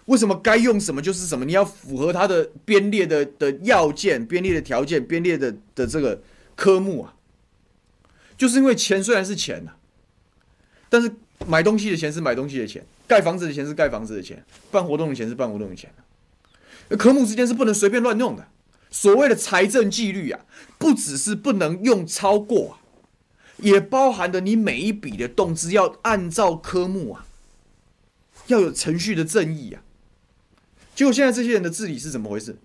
[0.09, 1.45] 为什么该用什么就是什么？
[1.45, 6.21] 你要符合它的编列的的要件、编列的条件、编列的的这个
[6.55, 7.13] 科目啊？
[8.35, 9.73] 就是因为钱虽然是钱呐，
[10.89, 11.11] 但是
[11.45, 15.93] 买东西的钱是买东西的钱，盖房子的钱是盖房子的钱，办活动的钱是办活动的钱。
[16.97, 18.47] 科目之间是不能随便乱用的。
[18.89, 20.39] 所谓的财政纪律啊，
[20.79, 22.79] 不只是不能用超过。
[23.57, 27.27] 也包含着你每一笔的动资要按照科目啊，
[28.47, 29.83] 要有程序的正义啊。
[30.99, 32.57] 结果现在这些人的治理是怎么回事？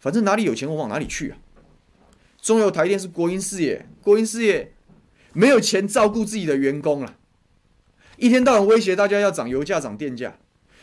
[0.00, 1.36] 反正哪里有钱我往哪里去啊。
[2.40, 4.72] 中油台电是国营事业，国营事业
[5.34, 7.16] 没有钱照顾自己的员工了，
[8.16, 10.38] 一天到晚威胁大家要涨油价、涨电价，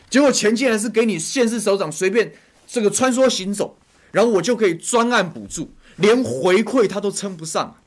[0.08, 2.34] 结果钱竟然是给你县市首长随便
[2.68, 3.76] 这个穿梭行走，
[4.12, 7.78] 然后我就可以专案补助，连回馈他都称不上。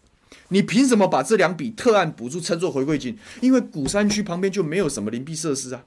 [0.49, 3.17] 你凭什么把这两笔特案补助称作回馈金？
[3.39, 5.85] 因为鼓山区旁边就没有什么邻避设施啊，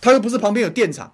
[0.00, 1.12] 它又不是旁边有电厂。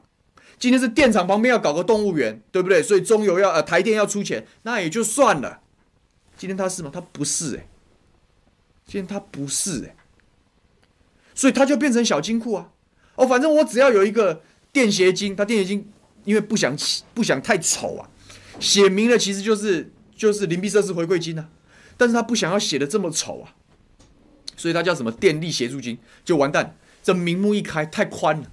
[0.63, 2.81] 今天是电厂旁边要搞个动物园，对不对？
[2.81, 5.61] 所以中油要呃台电要出钱，那也就算了。
[6.37, 6.91] 今天它是吗？
[6.95, 7.67] 它不是哎，
[8.87, 9.97] 今天它不是哎，
[11.35, 12.71] 所以它就变成小金库啊。
[13.17, 14.41] 哦，反正我只要有一个
[14.73, 15.91] 电协金，它电协金
[16.23, 16.77] 因为不想
[17.13, 18.09] 不想太丑啊，
[18.61, 21.49] 写明了其实就是就是邻避设施回馈金啊。
[21.97, 23.57] 但是他不想要写的这么丑啊，
[24.57, 28.53] 所以他叫什么电力协助金就完蛋，这名目一开太宽了，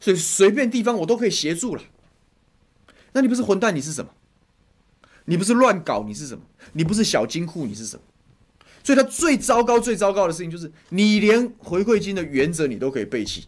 [0.00, 1.82] 所以随便地方我都可以协助了。
[3.12, 4.10] 那你不是混蛋，你是什么？
[5.24, 6.44] 你不是乱搞，你是什么？
[6.72, 8.02] 你不是小金库，你是什么？
[8.82, 13.46] 所以他最糟糕、最糟糕的事情就是，你连回馈金的原则你都可以背弃，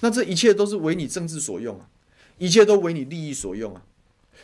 [0.00, 1.88] 那这一切都是为你政治所用啊，
[2.36, 3.82] 一切都为你利益所用啊。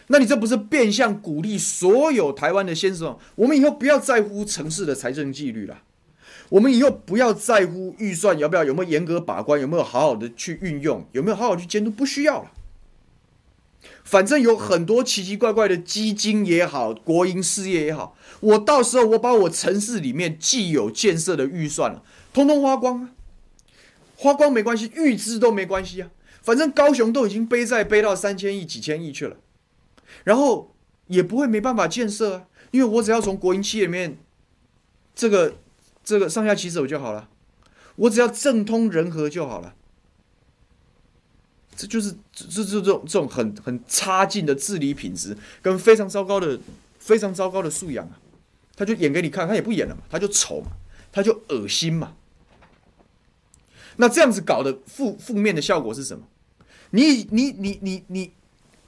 [0.06, 3.18] 那你这不是变相鼓励所有台湾的先生？
[3.34, 5.82] 我们以后不要在乎城市的财政纪律了，
[6.50, 12.50] 我们以后不要在乎预算要不要有没有严格把关，有没有好好的去运用，有没有好好去监督，不需要了。
[14.02, 22.02] 反正有很多奇奇怪怪的基金也好，国营事业也好，我到时候我把我城市里面既有建设的预算了，
[22.32, 23.10] 通通花光啊，
[24.16, 26.10] 花光没关系，预支都没关系啊，
[26.42, 29.38] 反正高雄都已经背债背到三千亿、几千亿去了。
[30.22, 30.74] 然后
[31.06, 34.18] 也不会没办法建设啊，因为我只要从国营企业里面
[35.14, 35.54] 这个
[36.04, 37.28] 这个上下其手就好了，
[37.96, 39.74] 我只要政通人和就好了。
[41.74, 46.60] 这就是这这这种这种很很差劲的治理品质跟非常糟糕的
[46.98, 48.20] 非常糟糕的素养啊，
[48.76, 50.72] 他就演给你看，他也不演了嘛，他就丑嘛，
[51.10, 52.14] 他就恶心嘛。
[53.96, 56.24] 那这样子搞的负负面的效果是什么？
[56.90, 58.32] 你你你你你。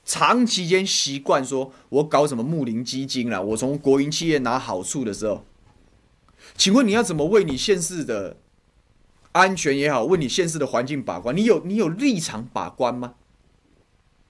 [0.08, 5.44] 长期间习惯说，我搞什么睦邻基金啦，我从国营企业拿好处的时候，
[6.56, 8.38] 请问你要怎么为你现世的
[9.32, 11.36] 安全也好，为你现世的环境把关？
[11.36, 13.14] 你有你有立场把关吗？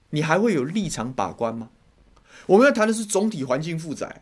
[0.09, 1.69] 你还会有立场把关吗？
[2.45, 4.21] 我们要谈的是总体环境负载，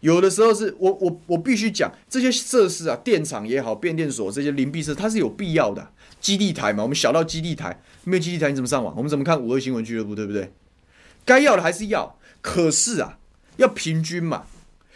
[0.00, 5.92] 有的时候是我我我必须讲这些设施啊，电厂也好，变电所这些邻避设，它是有必要的。
[6.20, 8.96] 基地台嘛，我们小到基地台，没有基地台你怎么上网？
[8.96, 10.52] 我们怎么看五二新闻俱乐部，对不对？
[11.24, 13.18] 该要的还是要，可是啊，
[13.56, 14.46] 要平均嘛，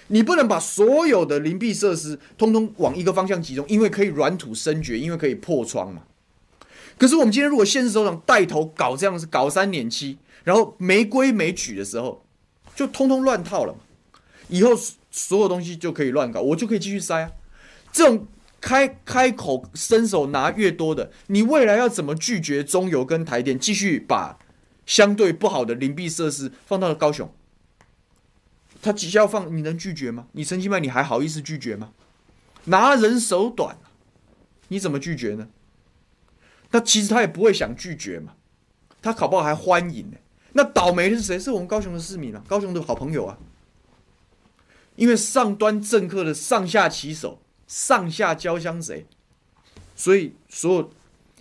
[0.09, 6.03] 你不能把所有的邻避设施通通往一个方向集中，因为可以软土深掘，因为可以破窗嘛。
[6.99, 12.25] 可是我们今天如果县市首长带头搞这样子搞三年七，然后没规没矩的时候，
[12.75, 13.81] 就通通乱套了嘛。
[14.49, 14.71] 以后
[15.11, 17.33] 所有东西就可以乱搞，我就可以继续塞啊。
[17.93, 18.27] 这种
[18.61, 24.39] 开开口伸手拿越多的，你未来要怎么拒绝中油跟台电继续把
[24.87, 27.31] 相对不好的邻避设施放到了高雄？
[28.87, 30.29] 他几下要放，你能拒绝吗？
[30.31, 31.91] 你陈其迈，你还好意思拒绝吗？
[32.67, 33.77] 拿人手短，
[34.69, 35.49] 你怎么拒绝呢？
[36.71, 38.35] 那其实他也不会想拒绝嘛，
[39.03, 40.19] 他搞不好还欢迎呢。
[40.53, 41.37] 那倒霉的是谁？
[41.37, 43.37] 是我们高雄的市民啊，高雄的好朋友啊。
[44.95, 49.05] 因为上端政客的上下其手，上下交相贼，
[49.97, 50.93] 所以所有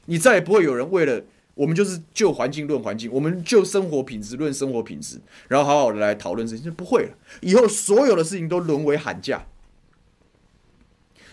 [0.05, 1.23] 你再也不会有人为了
[1.55, 7.17] 我们就是就环境论环境，我们就生活品质论生活品质，然后好好的来讨论这些，不会了。
[7.41, 9.47] 以后所有的事情都沦为喊价。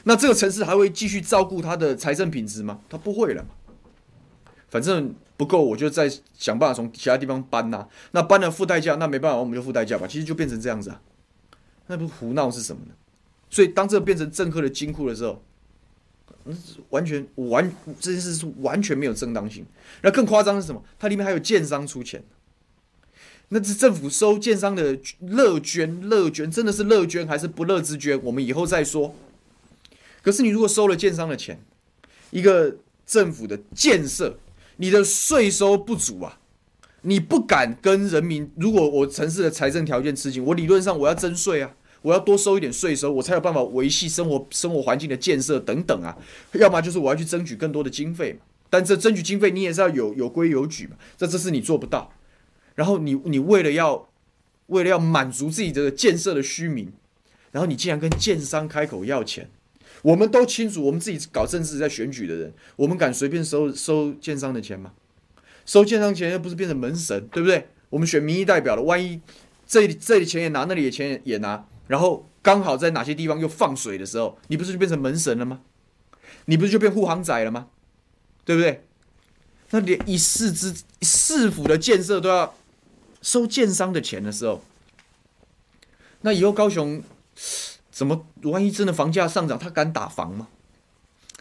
[0.05, 2.81] 那这个城市还会继续照顾它的财政品质吗？
[2.89, 3.45] 它不会了。
[4.69, 10.07] 反正不够，我就再想办法从其他地方搬呐、那搬了付代价，那没办法，我们就付代价吧。
[10.07, 11.01] 其实就变成这样子啊。
[11.89, 12.95] 那不胡闹是什么呢？
[13.51, 15.43] 所以当这变成政客的金库的时候，
[16.91, 19.65] 完全完这件事是完全没有正当性。
[20.03, 20.83] 那更夸张是什么？
[20.99, 22.23] 它里面还有建商出钱。
[23.49, 28.19] 那是政府收建商的乐捐，乐捐真的是乐捐还是不乐之捐？
[28.25, 29.15] 我们以后再说。
[30.23, 31.61] 可是你如果收了建商的钱，
[32.31, 32.77] 一个
[33.07, 34.39] 政府的建设，
[34.77, 36.39] 你的税收不足啊。
[37.05, 46.17] 你不敢跟人民，如果我城市的财政条件吃紧，我理论上我要征税啊，我要多收一点税收，我才有办法维系生活生活环境的建设等等啊。
[46.53, 52.13] 要么就是我要去争取更多的经费嘛，但这争取经费你也是要有有规有矩嘛，这这是你做不到。
[52.75, 54.09] 然后你你为了要
[54.67, 56.93] 为了要满足自己的建设的虚名，
[57.51, 59.51] 然后你竟然跟建商开口要钱，
[60.03, 64.93] 我们都清楚，我们自己搞政治在选举的人，我们敢随便收收建商的钱吗？
[65.65, 67.69] 收建商钱又不是变成门神，对不对？
[67.91, 69.21] 我们选民意代表了，万一
[69.67, 75.61] 这里这里钱也拿，那里的钱也拿，然后刚好在哪些地方又放水的时候，你不是就变成门神了吗？
[76.47, 77.69] 你不是就变护航仔了吗？
[78.47, 78.87] 对不对？
[79.73, 82.55] 那连一市之市府的建设都要
[83.21, 84.63] 收建商的钱的时候，
[86.23, 87.03] 那以后高雄
[87.91, 88.25] 怎么？
[88.45, 90.49] 万一真的房价上涨，他敢打房吗？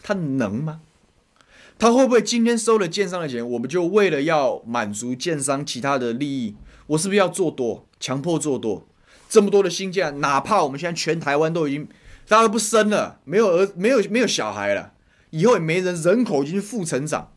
[0.02, 0.82] 他能吗？
[1.78, 6.56] 他会不会今天收了建商的钱，我们就为了要满足建商其他的利益，
[6.88, 8.86] 我是不是要做多，强迫做多？
[9.32, 11.88] 这么多的新建，哪怕我们现在全台湾都已经
[12.28, 14.92] 大家都不生了，没有儿，没有没有小孩了，
[15.30, 17.32] 以后也没人，人口已经负成长，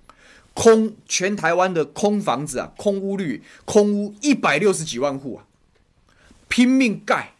[0.53, 5.47] 空全台湾的空房子啊，空屋率，空屋一百六十几万户啊，
[6.49, 7.31] 拼命盖。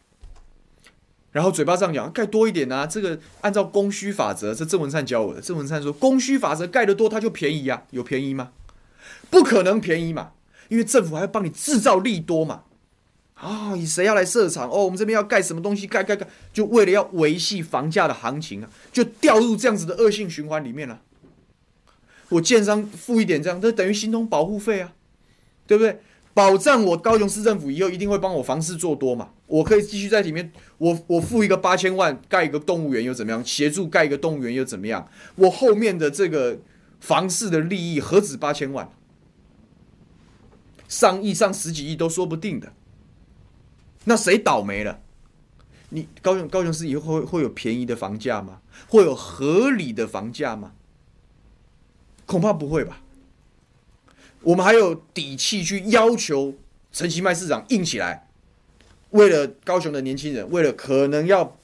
[1.33, 5.41] 然后嘴巴上讲盖多一点啊，这个按照供需法则，这郑文灿教我的。
[5.41, 8.51] 郑文灿说，供需法则盖得多，它就便宜啊，有便宜吗？
[9.29, 10.31] 不可能便宜嘛，
[10.69, 12.63] 因为政府还要帮你制造利多嘛。
[13.45, 14.67] 啊、以，谁要来设厂？
[14.69, 15.85] 哦，我们这边要盖什么东西？
[15.85, 21.01] 盖盖盖，就为了要维系房价的行情啊，就掉入这样子的恶性循环里面了、
[22.29, 24.93] 我建商付一点这样，这等于形同保护费啊，
[25.67, 25.99] 对不对？
[26.33, 29.29] 保障我高雄市政府以后一定会帮我房市做多嘛？
[29.47, 33.45] 我可以继续在里面，我我付一个八千万盖一个动物园又怎么样？
[33.45, 35.07] 协助盖一个动物园又怎么样？
[35.35, 36.59] 我后面的这个
[36.99, 38.91] 房市的利益何止八千万？
[40.87, 42.73] 上亿、上十几亿都说不定的。
[44.05, 45.01] 那谁倒霉了？
[45.89, 48.61] 你高雄高雄市以后会会有便宜的房价吗？
[48.87, 50.73] 会有合理的房价吗？
[52.25, 53.01] 恐怕不会吧。
[54.41, 56.55] 我们还有底气去要求
[56.91, 58.27] 陈其迈市长硬起来，
[59.11, 61.57] 为了高雄的年轻人，为了可能要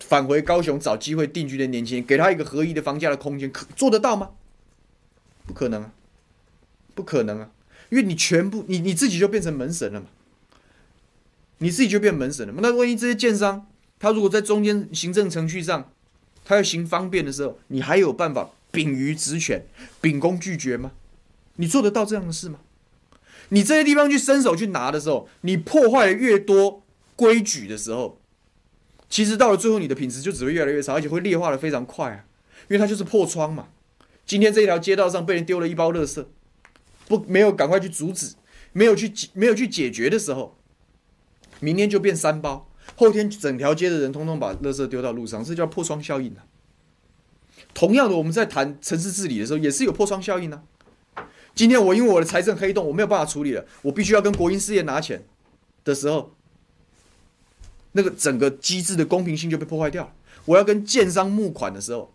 [0.00, 4.32] 返回高雄找机会定居的年轻人，给他一个合理的房价的空间，可做得到吗？
[5.46, 5.92] 不可能啊，
[6.94, 7.50] 不可能啊，
[7.90, 10.06] 因为你全部你你自己就变成门神了嘛，
[11.58, 12.60] 你自己就变门神了嘛。
[12.62, 13.66] 那万一这些建商
[13.98, 15.92] 他如果在中间行政程序上
[16.44, 19.66] 他要行方便的时候，你还有办法秉于职权，
[20.00, 20.92] 秉公拒绝吗？
[21.56, 22.60] 你做得到这样的事吗？
[23.48, 26.82] 你这些地方去伸手去拿的时候，你破坏越多
[27.14, 28.20] 规矩的时候，
[29.08, 32.24] 其实到了最后，你的品质就只会越来越差，而且会劣化的非常快啊！
[32.68, 33.68] 因为它就是破窗嘛。
[34.26, 36.26] 今天这条街道上被人丢了一包垃圾，
[37.06, 38.34] 不没有赶快去阻止，
[38.72, 40.58] 没有去没有去解决的时候，
[41.60, 46.44] 明天就变三包，后天整条街的人通通把垃圾丢到路上，这叫破窗效应啊。
[47.72, 50.62] 同样的，我们在谈城市治理的时候，也是有破窗效应啊。
[51.54, 55.24] 今天我因为我的财政黑洞，我没有办法处理了，我必须要跟国营事业拿钱
[55.84, 56.34] 的时候，
[57.92, 60.12] 那个整个机制的公平性就被破坏掉了。
[60.44, 62.12] 我要跟建商募款的时候，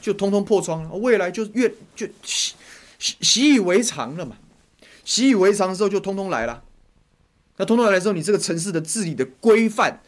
[0.00, 2.54] 就通通破窗了，未来就越就习
[2.98, 4.36] 习习以为常了嘛，
[5.04, 6.62] 习以为常的时候就通通来了。
[7.60, 10.00] 那通通来了之后，你这个城市的治理的规范、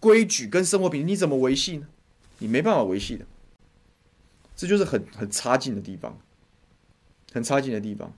[0.00, 1.86] 规矩跟生活品质，你怎么维系呢？
[2.40, 3.24] 你没办法维系的，
[4.54, 6.18] 这就是很很差劲的地方，
[7.32, 8.12] 很差劲的地方。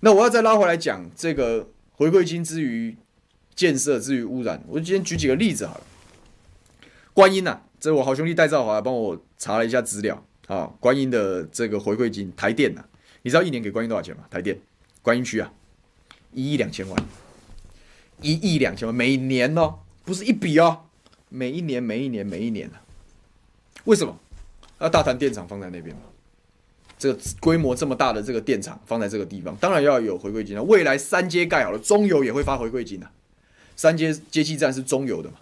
[0.00, 2.96] 那我要再拉回来讲这个回馈金之于
[3.54, 5.84] 建设之于污染，我就今天举几个例子好了。
[7.12, 10.72] 观音呐、啊，这我好兄弟戴兆华帮我查了一下资料啊。
[10.80, 12.82] 观音的这个回馈金，台电呐、
[13.20, 14.24] 你知道一年给观音多少钱吗？
[14.30, 14.58] 台电
[15.02, 15.52] 观音区啊，
[16.32, 17.04] 一亿两千万，
[18.22, 20.84] 一亿两千万每年哦，不是一笔哦，
[21.28, 22.80] 每一年每一年每一年啊。
[23.84, 24.18] 为什么？
[24.78, 26.02] 那大潭电厂放在那边嘛，
[26.98, 30.62] 这个规模这么大的这个电厂放在这个地方，当然要有回馈金了。
[30.62, 33.08] 未来三阶盖好了，中油也会发回馈金的。
[33.76, 35.36] 三阶接气站是中油的嘛？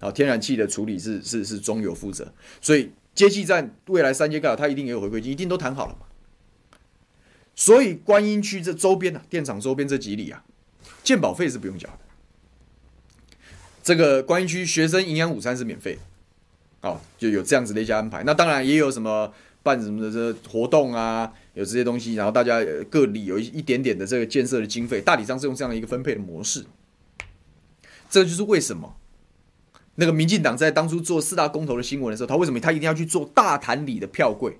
[0.00, 6.06] 啊，天然气的处理是是是中油负责，所以接气站未来三阶盖好，它一定也有回馈金，一定都谈好了嘛。
[7.54, 10.44] 所以观音区这周边啊，电厂周边这几里啊，
[11.04, 11.98] 健保费是不用缴的。
[13.82, 18.22] 这个观音区学生营养午餐是免费的，哦，就有这样子的一些安排。
[18.24, 26.64] 那当然也有什么办什么的这活动啊，有这些东西，然后大家各里有一一点点的这个建设的经费，大体上是用这样的一个分配的模式。
[28.08, 28.96] 这就是为什么。
[29.96, 34.58] 那个民进党在当初做四大公投的新闻的时候，他为什么他一定要去做大潭里的票柜？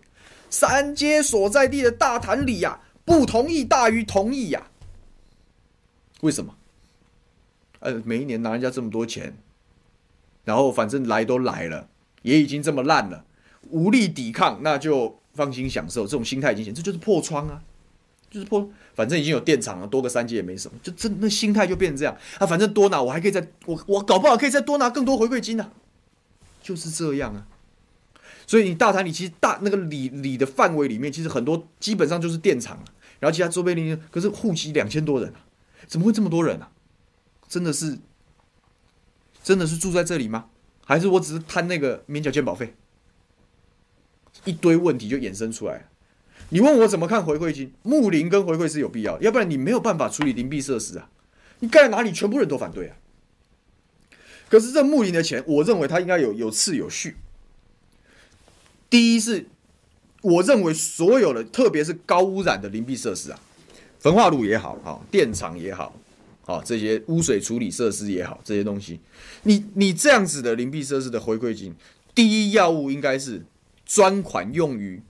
[0.50, 4.66] 三接所在地的大潭里呀，不同意大于同意呀？
[6.20, 6.54] 为什么？
[7.82, 9.36] 呃，每一年拿人家这么多钱，
[10.44, 11.88] 然后反正来都来了，
[12.22, 13.24] 也已经这么烂了，
[13.70, 16.04] 无力抵抗，那就放心享受。
[16.04, 17.60] 这种心态已经显，这就是破窗啊，
[18.30, 18.70] 就是破。
[18.94, 22.46] 反正已经有电厂了，多个三接也没什么，就这那心态就变成这样啊。
[22.46, 25.72] 反正多拿，我还可以再我我搞不好可以再多拿更多回馈金呢、啊，
[26.62, 27.46] 就是这样啊。
[28.46, 32.84] 所以你大潭里其实大那个里里的范围里面，其实很多基本上就是电厂啊，
[33.18, 35.40] 然后其他周边邻居，可是户籍两千多人啊，
[35.86, 36.70] 怎么会这么多人啊？
[37.52, 37.98] 真的是
[39.44, 40.46] 真的是住在这里吗？
[40.86, 42.74] 还是我只是贪那个免缴健保费？
[44.46, 45.86] 一堆问题就衍生出来。
[46.48, 47.74] 你问我怎么看回馈金？
[47.82, 51.10] 睦邻跟回馈是有必要，要不然你没有办法处理邻避设施啊！
[51.58, 52.96] 你盖哪里，全部人都反对啊。
[54.48, 57.18] 可是这睦邻的钱，我认为它应该有有次有序。
[58.88, 59.46] 第一是，
[60.22, 63.38] 我认为所有的，特别是高污染的邻避设施啊，
[63.98, 65.94] 焚化炉也好，好电厂也好，
[66.42, 69.00] 好这些污水处理设施也好，这些东西，
[69.44, 71.74] 你你这样子的邻避设施的回馈金，
[72.14, 73.44] 第一要务应该是
[73.84, 75.02] 专款用于。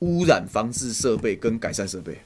[0.00, 2.18] 污染防治设备跟改善设备，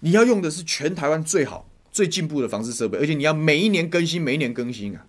[0.00, 5.06] 你要用的是全台湾最好、最进步的防治设备，而且你要每一年更新，每一年更新啊！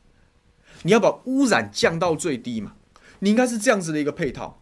[0.83, 2.75] 你要把污染降到最低嘛？
[3.19, 4.61] 你应该是这样子的一个配套，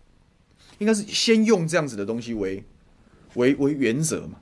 [0.79, 2.63] 应该是先用这样子的东西为
[3.35, 4.39] 为为原则嘛？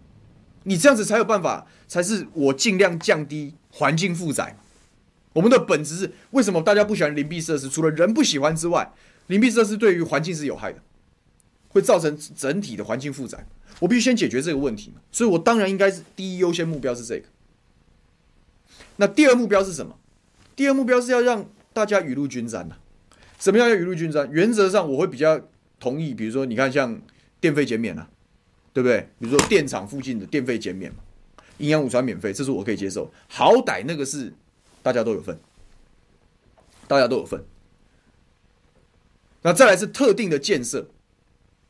[0.67, 4.55] 你这样子才有办法，才是我尽量降低环境负载。
[5.33, 7.69] 我们的本质是为什么大家不喜欢邻避设施？
[7.69, 8.91] 除了人不喜欢之外，
[9.27, 10.81] 邻避设施对于环境是有害的。
[11.69, 13.45] 会造成整体的环境负载，
[13.79, 17.25] 我必须先解决这个问题，所以我当然应该是第一优先目标是这个。
[18.95, 19.95] 那第二目标是什么？
[20.55, 22.75] 第二目标是要让大家雨露均沾呐。
[23.37, 24.27] 什么样叫雨露均沾？
[24.31, 25.39] 原则上我会比较
[25.79, 26.99] 同意，比如说你看像
[27.39, 28.09] 电费减免啊，
[28.77, 28.99] 对不对？
[29.17, 30.91] 比如说电厂附近的电费减免，
[31.57, 33.11] 营养午餐免费，这是我可以接受。
[33.27, 34.31] 好歹那个是
[34.83, 35.35] 大家都有份，
[36.87, 37.43] 大家都有份。
[39.41, 40.89] 那再来是特定的建设。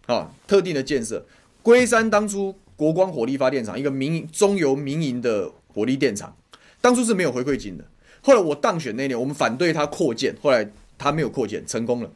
[0.08, 1.26] 啊，特定的建设，
[1.62, 6.36] 龟山当初国光火力发电厂，一个民营中油民营的火力电厂，
[6.82, 7.86] 当初是没有回馈金的。
[8.22, 12.12] 后来我当选那年，我们反对他扩建，后来他没有扩建，成功了。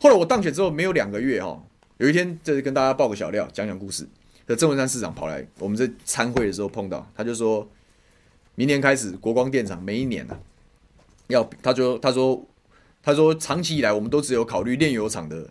[0.00, 1.62] 后来我当选之后没有两个月，哈，
[1.98, 4.08] 有一天就是跟大家报个小料，讲讲故事。
[4.46, 7.68] 这郑文山市长跑来，我们在参会的时候碰到，他就说，
[8.54, 10.40] 明年开始国光电厂每一年呢、啊，
[11.28, 12.46] 要他说他说
[13.02, 15.48] 他说长期以来我们都只有考虑炼油厂的。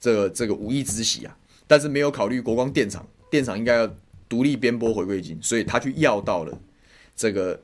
[0.00, 1.34] 这个这个五亿之喜啊，
[1.66, 3.90] 但是没有考虑国光电厂，电厂应该要
[4.28, 6.60] 独立编拨回馈金，所以他去要到了
[7.16, 7.58] 这个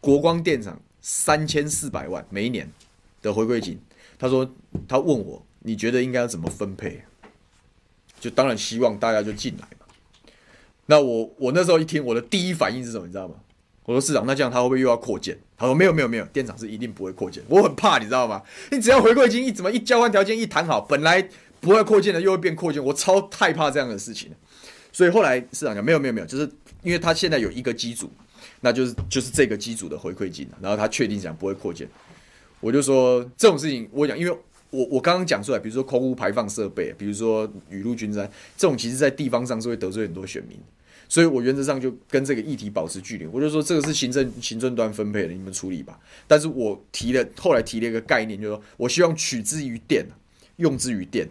[0.00, 2.72] 国光电厂三千四百万每一年
[3.20, 3.78] 的回馈金。
[4.18, 4.50] 他说
[4.88, 7.02] 他问我，你觉得应该要怎么分配？
[8.20, 9.86] 就当然希望大家就进来嘛。
[10.86, 13.06] 那我我那时候一听，我的第一反应是什么？
[13.06, 13.34] 你知道吗？
[13.84, 15.38] 我说市长，那这样他会不会又要扩建？
[15.56, 17.42] 他说没有没有没有，电厂是一定不会扩建。
[17.48, 18.42] 我很怕，你知道吗？
[18.70, 21.28] 你只要回馈金一怎么一交换条件一谈好，本来。
[21.60, 24.30] 不会扩建的又会变扩建，我超害怕这样的事情，
[24.92, 26.48] 所以后来市长讲没有没有没有，就是
[26.84, 28.08] 因为他现在有一个机组，
[28.60, 31.88] 那就是就是这个机组的回馈金，然后他确定讲不会扩建，
[32.60, 34.38] 我就说这种事情我讲，因为
[34.70, 40.58] 我我刚刚讲出来，比如说空污排放设备，比如说雨露均沾，这种其实在地方上是会得罪很多选民，
[41.08, 43.24] 所以我原则上就跟这个议题保持距离。
[43.26, 45.98] 我就说这个是行政行政端分配的，你们处理吧。
[46.26, 50.04] 但是我提了后来提了一个概念，就是说我希望取之于电，
[50.56, 51.26] 用之于电。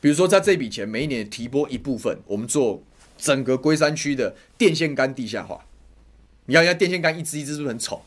[0.00, 2.84] 比如说在这笔钱每一年提拨一部分，我们做
[3.18, 5.66] 整个龟山区的电线杆地下化。
[6.44, 8.02] 你看人家电线杆一支一支是不是很丑？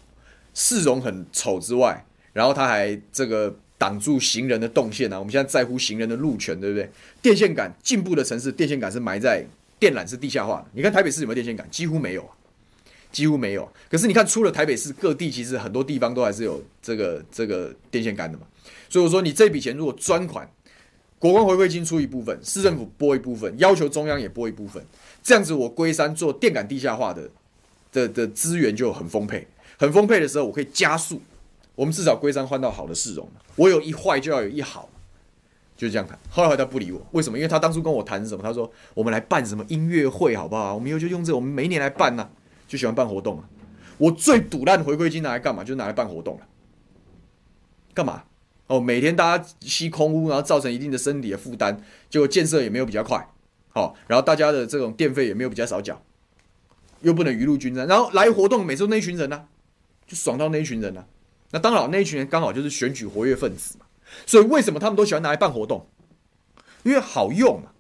[0.54, 3.60] 市容很丑之外，然后它还这个。
[3.80, 5.18] 挡住行人的动线啊！
[5.18, 6.88] 我们现在在乎行人的路权，对不对？
[7.22, 9.42] 电线杆进步的城市，电线杆是埋在
[9.80, 10.66] 电缆是地下化的。
[10.74, 11.66] 你看台北市有没有电线杆？
[11.72, 12.30] 几乎没有，
[13.10, 13.72] 几乎没有。
[13.90, 18.44] 可是你看，出了台北市，各地其实很多地方都还是有这个这个电线杆的嘛。
[18.90, 20.46] 所以我说，你这笔钱如果专款，
[21.18, 24.84] 国光回馈金出一部分，市政府拨一部分，要求中央也拨一部分，
[25.24, 27.30] 这样子我龟山做电杆地下化的
[27.94, 31.22] 的的资源就很丰沛，很丰沛的时候，我可以加速。
[31.80, 33.26] 我们至少龟山换到好的市容，
[33.56, 34.90] 我有一坏就要有一好，
[35.78, 36.20] 就这样谈。
[36.30, 37.38] 后来他不理我，为什么？
[37.38, 38.44] 因为他当初跟我谈什么？
[38.44, 40.76] 他说我们来办什么音乐会好不好？
[40.76, 42.30] 我们以后就用这个，我们每一年来办呐、啊，
[42.68, 43.48] 就喜欢办活动啊。
[43.98, 45.64] 我最赌烂回馈金拿来干嘛？
[45.64, 46.46] 就拿来办活动了。
[47.94, 48.24] 干嘛？
[48.68, 53.26] 哦，每天大家吸空污，然后造成一定的身体的负担，结果建设也没有比较快，
[53.70, 56.02] 好、然后大家的这种电费也没有比较少缴，
[57.00, 59.46] 又不能雨露均沾，然后来活动每次都那群人呢、
[60.06, 61.06] 就爽到那一群人呢、
[61.52, 63.86] 那当然，那一群人刚好就是选举活跃分子嘛，
[64.26, 65.88] 所以为什么他们都喜欢拿来办活动？
[66.84, 67.72] 因为好用嘛，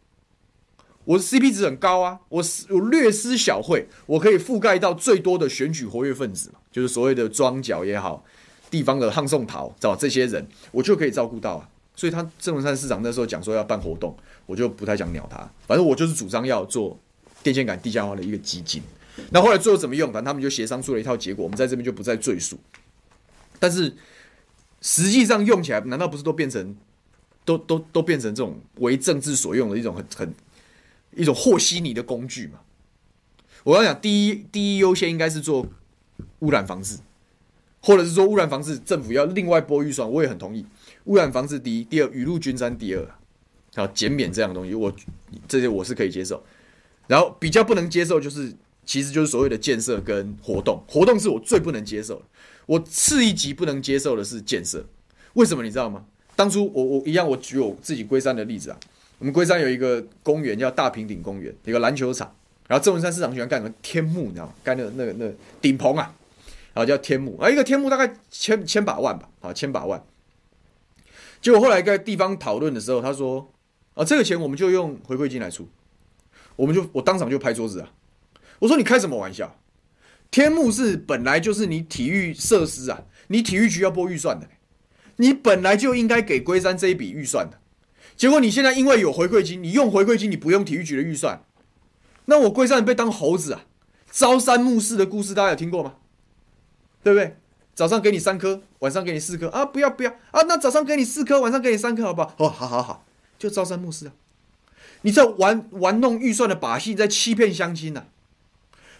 [1.05, 8.25] 我的 CP 值很高啊，我我略施小惠，我可以覆盖到最多的选举活跃分子嘛，就是所谓的庄脚也好，
[8.69, 11.69] 地方的汉宋桃，找这些人，我就可以照顾到啊。
[11.95, 14.15] 所以他郑文灿市长那时候讲说要办活动，
[14.45, 16.97] 我就不太想鸟他，反正我就是主张要做
[17.43, 18.81] 电线杆地下化的一个基金。
[19.31, 20.07] 那后来最后怎么用？
[20.13, 22.57] 反正他们就协商出了一套结果，我们在这边就不再赘述。
[23.59, 23.93] 但是
[24.81, 26.75] 实际上用起来，难道不是都变成
[27.43, 30.33] 都都都变成这种为政治所用的一种很很
[31.15, 32.59] 一种和稀泥的工具吗？
[33.63, 35.67] 我要讲，第一第一优先应该是做
[36.39, 36.97] 污染防治，
[37.81, 40.65] 或者是说污染防治政府要另外拨预算，我也很同意。
[41.05, 43.05] 污染防治第一，第二雨露均沾第二，
[43.75, 44.93] 好减免这样的东西，我
[45.47, 46.41] 这些我是可以接受。
[47.07, 48.53] 然后比较不能接受就是，
[48.85, 52.25] 其实就是所谓的建设跟活动，活动是我最不能接受的。
[52.69, 54.85] 我次一级不能接受的是建设，
[55.33, 56.05] 为什么你知道吗？
[56.35, 58.77] 当初我我一样，我举我自己龟山的例子啊。
[59.17, 62.31] 我们龟山有一个公园叫大平顶公园，一个篮球场。
[62.67, 63.73] 然后郑文山市长喜欢干什么？
[63.81, 64.53] 天幕，你知道吗？
[64.63, 66.13] 盖那个那个那个顶棚啊，
[66.75, 70.03] 然后叫天幕啊，一个天幕大概千千把万吧，啊，千把万。
[71.41, 73.51] 结果后来在地方讨论的时候，他说
[73.95, 75.67] 啊，这个钱我们就用回馈金来出，
[76.55, 77.91] 我们就我当场就拍桌子啊，
[78.59, 79.58] 我说你开什么玩笑？
[80.31, 84.47] 天幕是本来就是你体育设施啊，你体育局要拨预算的，
[85.17, 87.59] 你本来就应该给龟山这一笔预算的，
[88.15, 91.43] 结果你现在因为有回馈金，你用回馈金，你不用体育局的预算，
[92.25, 93.65] 那我龟山被当猴子啊！
[94.11, 95.95] 朝三暮四的故事大家有听过吗？
[97.03, 97.37] 对不对？
[97.73, 99.65] 早上给你三颗，晚上给你四颗啊！
[99.65, 100.41] 不要不要啊！
[100.47, 102.35] 那早上给你四颗，晚上给你三颗，好不好？
[102.37, 103.05] 哦，好好好，
[103.37, 104.13] 就朝三暮四啊！
[105.01, 108.05] 你在玩玩弄预算的把戏，在欺骗乡亲呐！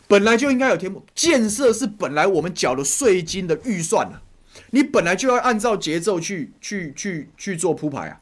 [0.09, 4.23] 本来就应该有天幕，建设是本来我们缴的税金的预算啊，
[4.71, 8.19] 你本来就要按照节奏去去去去做铺排啊，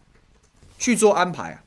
[0.78, 1.64] 去做安排啊。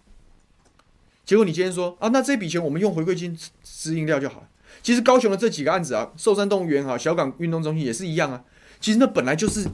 [1.24, 4.48] 结果你今天说啊，那这笔钱我们用回馈金支支应掉就好了。
[4.82, 8.44] 其实高雄的这几个案子啊，寿山动物园哈，小港运动中心也是一样啊。
[8.78, 9.66] 其实那本来就是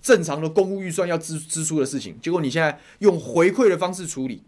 [0.00, 4.42] 正常的公务预算要支支出的事情，结果你现在用回馈的方式处理，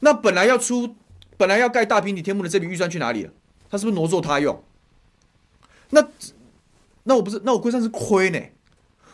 [0.00, 0.96] 那本来要出
[1.38, 3.32] 本来要盖大平顶天幕的这笔预算去哪里了？
[3.70, 4.62] 他是不是挪作他用？
[5.90, 6.06] 那
[7.04, 8.40] 那我不是，那我龟山是亏呢？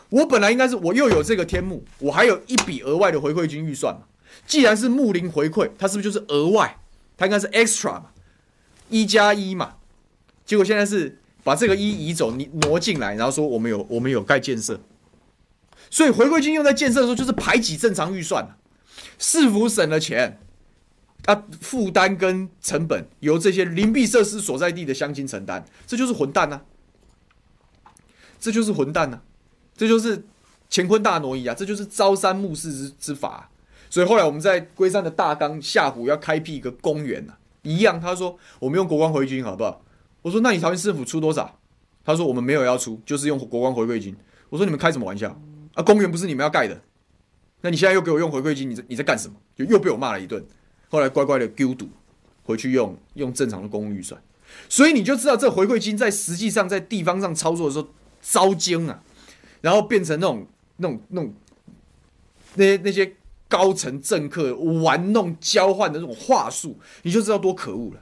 [0.09, 4.01] 我本来应该是我又有这个天幕，我还有一笔额外的回馈金预算嘛。
[4.45, 6.77] 既然是木林回馈，它是不是就是额外？
[7.17, 8.07] 它应该是 extra 嘛，
[8.89, 9.75] 一加一嘛。
[10.45, 14.79] 结果现在是把这个一移走，你挪进来，然后说我们有我们有盖建设，
[15.89, 18.57] 所以回馈金用在建设的时候就是排挤正常预算，
[19.17, 20.39] 是否省了钱。
[21.25, 26.61] 啊，负担跟成本由这些邻避设施所在地的乡亲承担，这就是混蛋呐、
[27.83, 27.89] 啊！
[28.39, 29.21] 这就是混蛋呐、啊！
[29.75, 30.23] 这就是
[30.69, 31.55] 乾坤大挪移啊！
[31.55, 33.49] 这就是朝三暮四之之法、啊。
[33.89, 39.83] 所以后来我们在龟山的大冈下湖要开辟一个公园呐、啊，一样，他说我们用国光回馈金好不好？
[40.21, 41.59] 我说那你桃园市政府出多少？
[42.03, 44.15] 他说我们没有要出，就是用国光回馈金。
[44.49, 45.35] 我说你们开什么玩笑
[45.73, 45.81] 啊？
[45.81, 46.79] 公园不是你们要盖的，
[47.61, 49.35] 那你现在又给我用回馈金，你在你在干什么？
[49.55, 50.45] 就又被我骂了一顿。
[50.95, 51.89] 后来乖乖的丢赌，
[52.43, 54.21] 回去用用正常的公共预算，
[54.69, 57.89] 所以你就知道这回馈金在实际上在地方上操作的时候
[58.21, 59.03] 遭精啊，
[59.59, 61.33] 然后变成那种那种那种
[62.53, 63.13] 那些那些
[63.49, 68.01] 高层政客玩弄交换的那种话术，你就知道多可恶了。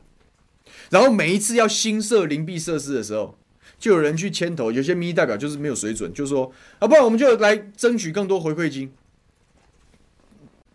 [0.91, 3.36] 然后每一次要新设灵币设施的时候，
[3.80, 8.91] 就有人去牵头，有些民意代表就是没有水准，就说啊，不然我们就来争取更多回馈金。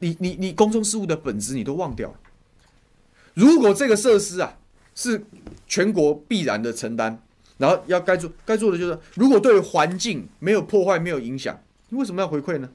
[0.00, 2.16] 你你你公众事务的本质你都忘掉了。
[3.34, 4.56] 如果这个设施啊
[4.94, 5.24] 是
[5.66, 7.22] 全国必然的承担，
[7.56, 12.68] 然后要该做该做的就是，如果对环境没有破坏、没有影响，你为什么要回馈呢？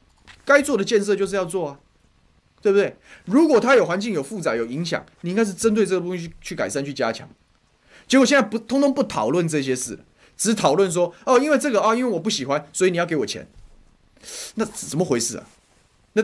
[0.45, 1.79] 该做的建设就是要做啊，
[2.61, 2.95] 对不对？
[3.25, 7.29] 如果它有环境有负载有影响，你应该是针对这个东西去改善去加强。
[8.07, 9.99] 结果现在不通通不讨论这些事，
[10.37, 13.49] 只讨论说哦，因为这个啊，因为我不喜欢，所以你要给我钱，
[14.55, 15.47] 那怎么回事啊？
[16.13, 16.23] 那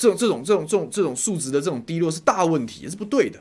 [0.00, 3.38] 这种这种这种这种这种素质的这种低落是大问题，也是不对的。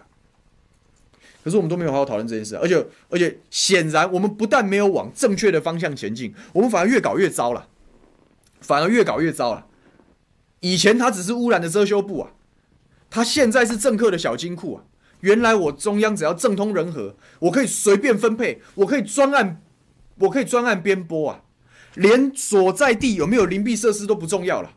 [1.42, 7.70] 可是我们都没有好好讨论这件事，而且而且显然我们不但没有往正确的方向前进，我们反而越搞越糟了，
[8.60, 9.68] 反而越搞越糟了。
[10.60, 12.32] 以前它只是污染的遮羞布啊，
[13.10, 14.84] 它现在是政客的小金库啊。
[15.22, 19.62] 原来我中央只要政通人和，我可以随便分配，我可以专案，
[20.18, 21.44] 我可以专案编拨啊，
[21.96, 24.74] 连所在地有没有灵币设施都不重要了。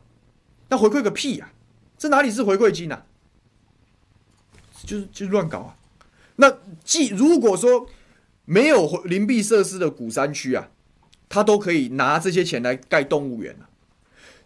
[0.68, 1.52] 那回馈个屁、啊！
[2.03, 3.07] 这哪里是回馈金呐、啊？
[4.85, 5.77] 就是就乱搞啊！
[6.35, 7.89] 那既如果说
[8.45, 10.69] 没有灵币设施的古山区啊，
[11.29, 13.71] 他都可以拿这些钱来盖动物园、啊、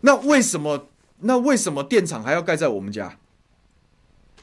[0.03, 0.89] 那为什么？
[1.21, 3.19] 那为什么电厂还要盖在我们家？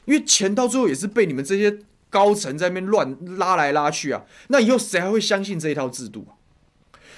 [0.06, 4.26] 因为钱到最后也是被你们这些高层在那边乱拉来拉去啊！
[4.48, 6.34] 那以后谁还会相信这一套制度啊？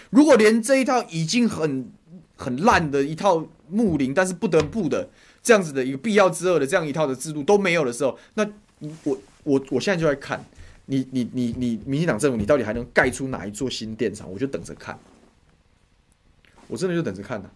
[0.10, 1.90] 如果连这一套已经很
[2.36, 5.10] 很烂的一套木林，但是不得不的
[5.46, 8.44] 这样子的一个必要之二的这样一套的制度都没有的时候，那
[9.04, 10.44] 我我我现在就在看
[10.88, 14.28] 你你你你民进党政府，你到底还能盖出哪一座新电厂？
[14.32, 14.98] 我就等着看，
[16.68, 17.52] 我真的就等着看呢、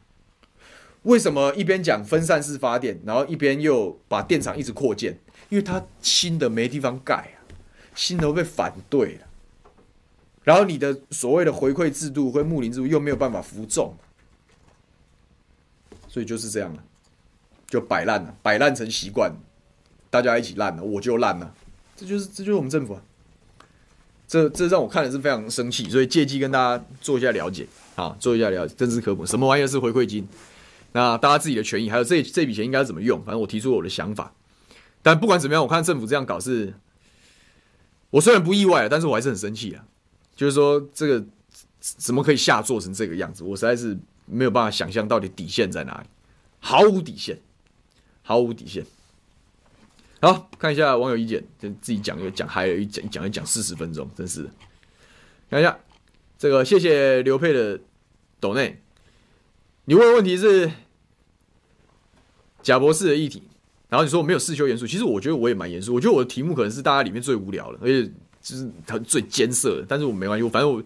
[1.02, 5.18] 为什么一边讲分散式发电，然后一边又把电厂一直扩建？
[5.50, 7.38] 因为它新的没地方盖啊，
[7.96, 9.28] 新的被反对了。
[10.44, 13.96] 然后你的所谓的回馈制度或牧灵制度又没有办法服众，
[16.08, 16.84] 所以就是这样了，
[17.70, 19.32] 就摆烂了，摆烂成习惯，
[20.10, 21.54] 大家一起烂了，我就烂了，
[21.96, 23.02] 这就是这就是我们政府啊。
[24.28, 30.28] 这这让我看的是非常生气，所以借机跟大家做一下了解啊，做一下了解，政治科普，什么玩意儿是回馈金？
[30.92, 33.20] 那大家自己的权益，还有这这笔钱应该怎么用？
[33.24, 34.34] 反正我提出我的想法。
[35.02, 36.74] 但不管怎么样，我看政府这样搞是，
[38.10, 39.86] 我虽然不意外，但是我还是很生气啊。
[40.36, 41.26] 就是说，这个
[41.80, 43.44] 怎么可以下作成这个样子？
[43.44, 46.08] 我实在是没有办法想象到底底线在哪里，
[46.60, 47.40] 毫无底线，
[48.30, 48.86] 毫无底线。
[50.22, 54.48] 好，看一下网友意见，就自己讲又讲，还有一讲一讲一讲四十分钟，真是。
[55.50, 55.80] 看一下
[56.38, 57.80] 这个，谢谢刘佩的
[58.40, 58.80] 抖内。
[59.86, 60.72] 你问的问题是
[62.62, 63.42] 贾博士的议题，
[63.90, 65.96] 然后你说我没有世修严肃，其实我觉得我也蛮严肃。
[65.96, 68.06] 我觉得我的题目可能是大家里面最无聊的，而且
[68.44, 69.86] 就是他最艰涩的。
[69.90, 70.84] 但是我没关系，我反正我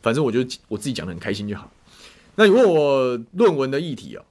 [0.00, 1.70] 反正我就我自己讲的很开心就好。
[2.36, 4.24] 那你问我论文的议题啊，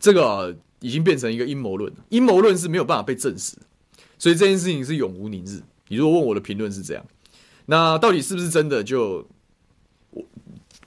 [0.00, 3.56] 这个已经变成一个阴谋论，阴谋论是没有办法被证实，
[4.18, 5.60] 所以这件事情是永无宁日。
[5.88, 7.04] 你如果问我的评论是这样，
[7.66, 9.26] 那到底是不是真的就
[10.10, 10.24] 我？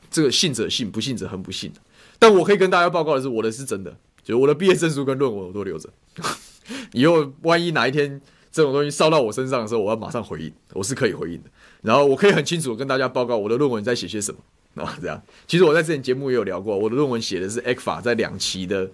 [0.10, 1.72] 这个信者信，不信者很不信。
[2.20, 5.90] 但我可以跟大家报告的是，我的是真的，就是我的毕业证书跟论文我都留着。
[6.92, 8.22] 以后万一哪一天
[8.52, 11.50] 这种东西烧到我身上的时候，我要马上回应，我是可以回应的。
[11.82, 15.24] 然后我可以很清楚跟大家报告我的论文在写些什么啊，这样。
[15.48, 18.92] 其实我在之前节目也有聊过，我的论文写的是 ECFA 在两期的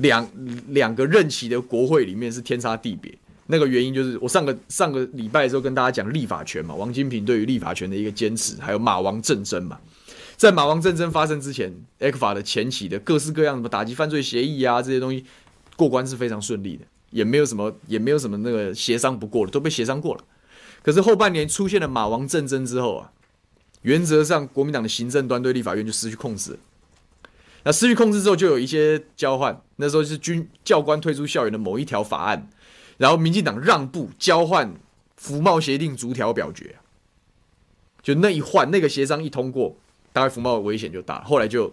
[0.00, 0.28] 两
[0.68, 3.12] 两个任期的国会里面是天差地别。
[3.46, 9.78] 那个原因就是我上个上个礼拜的时候跟大家讲立法权嘛，王金平对于立法权的一个坚持，还有马王政争嘛。
[10.36, 15.24] 在马王战争发生之前，ECFA 的前期的各式各样什么打击犯罪协议啊，这些东西
[15.76, 20.24] 过关是非常顺利的，也没有什么也没有什么那个协商不过的，都被协商过了。
[20.82, 23.10] 可是后半年出现了马王战争之后啊，
[23.82, 26.58] 原则上国民党的行政端对立法院就失去控制了。
[27.64, 32.48] 那失去控制之后，就有一些交换，那时候是军教官退出校园的某一条法案，
[32.98, 34.74] 然后民进党让步交换
[35.16, 36.76] 服贸协定逐条表决，
[38.02, 39.76] 就那一换那个协商一通过。
[40.12, 41.72] 大概服贸危险就大，后来就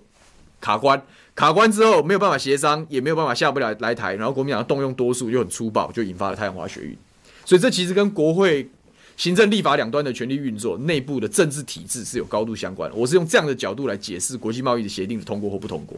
[0.62, 1.02] 卡关，
[1.34, 6.96] 卡关之后没有办法协商，也没有办法下不了来台，然后国民党动用多数就很粗暴，就引发了太阳花学运。
[7.44, 8.70] 所以这其实跟国会
[9.18, 12.96] 行政立法两端的权力运作、内部的政治体制是有高度相关的。
[12.96, 15.98] 我是用这样的角度来解释国际贸易的协定的通过或不通过。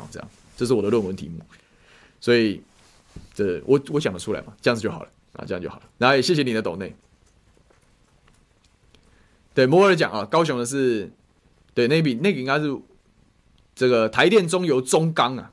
[0.00, 1.38] 啊，这样，这是我的论文题目。
[2.20, 2.62] 所以
[3.34, 4.54] 这我我讲得出来嘛？
[4.62, 5.82] 这样子就好了啊，这样就好了。
[5.98, 6.94] 然后也谢谢你的抖内。
[9.52, 11.10] 对摩尔讲啊，高雄的是。
[11.74, 12.76] 对，那笔那个应该是
[13.74, 15.52] 这个台电中油中钢啊，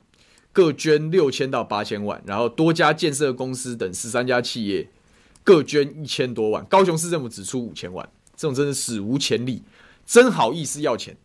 [0.52, 4.86] 各捐六千到八千万，然后多家建设公司等十三家企业
[5.50, 9.64] 各捐一千多万，高雄市政府只出五千万，这种真的史无前例，
[10.06, 11.16] 真好意思要钱。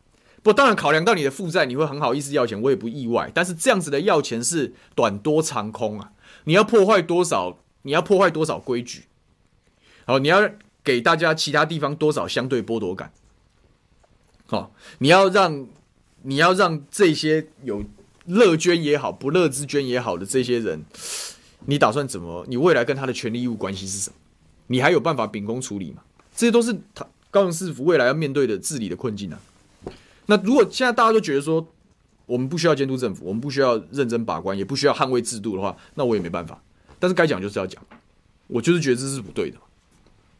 [0.41, 3.31] 不，当然考量到你的负债，你会很好意思要钱，我也不意外。
[3.35, 6.11] 但是这样子的要钱是短多长空啊！
[6.45, 7.59] 你要破坏多少？
[7.83, 9.03] 你要破坏多少规矩？
[10.07, 10.49] 好，你要
[10.83, 13.13] 给大家其他地方多少相对剥夺感？
[14.47, 15.67] 好，你要让
[16.23, 17.83] 你要让这些有
[18.25, 20.83] 乐捐也好，不乐之捐也好的这些人，
[21.65, 22.45] 你打算怎么？
[22.47, 24.15] 你未来跟他的权利义务关系是什么？
[24.67, 26.03] 你还有办法秉公处理吗？
[26.35, 29.39] 这些都是他高雄市府未来要面对的治理的困境啊！
[30.27, 31.67] 那如果现在大家都觉得说，
[32.25, 36.61] 我们不需要监督政府，我们不需要认真把关，也不需要捍卫制度的话，那我也没办法。
[36.99, 37.83] 但是该讲就是要讲，
[38.47, 39.57] 我就是觉得这是不对的，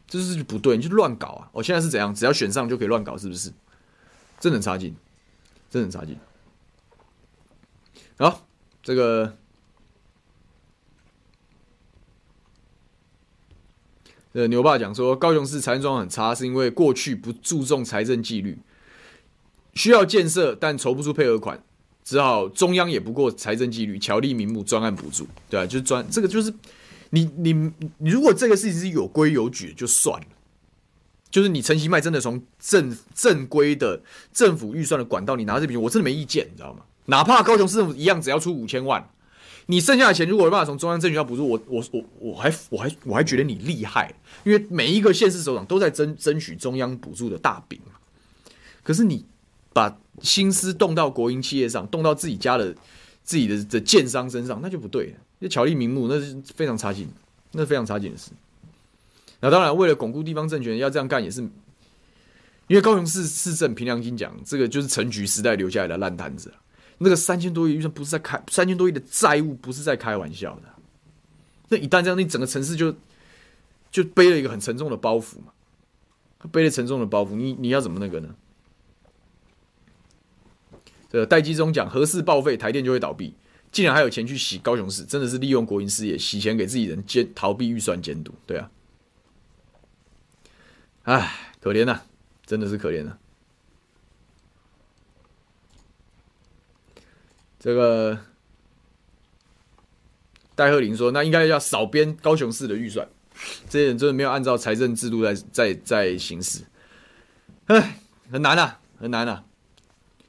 [0.06, 1.48] 这是不对，你就乱搞啊！
[1.52, 2.14] 我现在是怎样？
[2.14, 3.52] 只要选上就可以乱搞，是不是？
[4.40, 4.94] 真的很差劲，
[5.70, 6.18] 真的很差劲。
[8.18, 8.46] 好，
[8.82, 9.36] 这个，
[14.36, 18.58] 呃，牛爸讲说，高雄市财政状况很差，是因为过去不注重财政纪律，
[19.72, 21.58] 需要建设但筹不出配合款，
[22.04, 26.52] 只好中央也不过财政纪律，巧立名目专案补助，对啊，就是专这个就是
[27.08, 30.26] 你你你，如果这个事情是有规有矩就算了。
[31.30, 34.02] 就是你陈其迈真的从正正规的
[34.34, 36.80] 政府预算的管道，你拿这笔钱，我真的没意见，你知道吗？
[37.06, 39.08] 哪怕高雄市政府一样，只要出五千万，
[39.66, 44.14] 你剩下的钱如果有办法从中央政府要补助，我我我我还我还我还觉得你厉害，
[44.44, 47.80] 因为每一个县市首长都在争争取中央补助的大饼。
[48.84, 49.24] 可是你
[49.72, 52.72] 把心思动到国营企业上，动到自己家的
[53.24, 57.08] 自己的的建商身上，那就不对了，那巧立名目，那是非常差劲，
[57.50, 58.30] 那是非常差劲的事。
[59.40, 61.42] 那当然，为了巩固地方政权，要这样干也是，
[62.68, 66.54] 因为高雄市市政凭良心讲，这个就是陈菊时代留下来的烂摊子。
[66.98, 70.62] 那个三千多亿预算不是在开，三千多亿的债务不是在开玩笑的。
[71.68, 72.94] 那一旦这样，你整个城市就
[73.90, 75.52] 就背了一个很沉重的包袱嘛，
[76.52, 78.34] 背了沉重的包袱，你你要怎么那个呢？
[81.08, 83.34] 这个戴基中讲，核四报废，台电就会倒闭，
[83.70, 88.70] 竟然还有钱去洗高雄市，真的是利用国营事业洗钱给自己人监逃避预算监督，对啊。
[91.04, 92.02] 唉，可怜呐、
[92.44, 93.16] 真的是可怜呐、
[97.66, 98.16] 这个
[100.54, 103.08] 戴鹤林说：“那应该要少编高雄市的预算，
[103.68, 106.60] 这些人真的没有按照财政制度在在在行事。
[107.64, 107.98] 唉，
[108.30, 109.42] 很难啊，很难啊。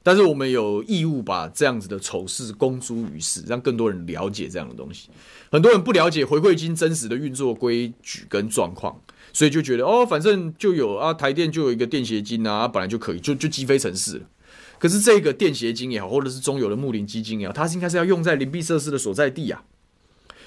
[0.02, 5.12] 但是我们有义务把这样子的丑事公诸于世，让更多人了解这样的东西。
[5.52, 9.00] 很多人不了解回馈金真实的运作规矩跟状况。”
[9.32, 14.26] 所以就觉得哦，反正就有啊，台电就有一个电协金啊，本来就可以，就就积飞成是了。
[14.80, 19.64] 可是这个电协金也好，或者是中油的木林基金也好，它是应该是要用在邻避设施的所在地啊。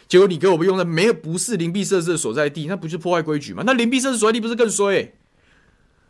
[0.08, 3.62] 结果你给我们用在没有不是邻避设施的所在地，那不就破坏规矩吗？
[3.66, 5.14] 那邻避设施所在地不是更衰、欸？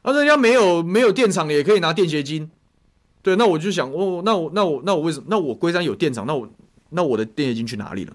[0.02, 2.50] 啊，人家没有没有电厂也可以拿电协金。
[3.22, 5.26] 对，那我就想，哦，那我那我那我为什么？
[5.28, 6.48] 那我龟山有电厂，那我
[6.90, 8.14] 那我的电协金去哪里了？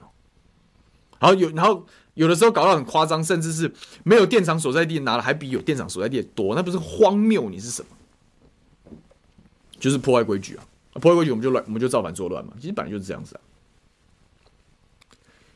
[1.19, 1.85] 然后有然后。
[2.15, 3.69] 有的时候搞到很夸张，甚至是
[4.05, 7.49] 没有电厂所在地拿的还比有电厂所在地多，那不是荒谬？
[7.49, 7.89] 你是什么？
[9.79, 10.63] 就是破坏规矩啊！
[10.93, 12.53] 破坏规矩，我们就乱，我们就造反作乱嘛。
[12.59, 13.41] 其实本来就是这样子啊。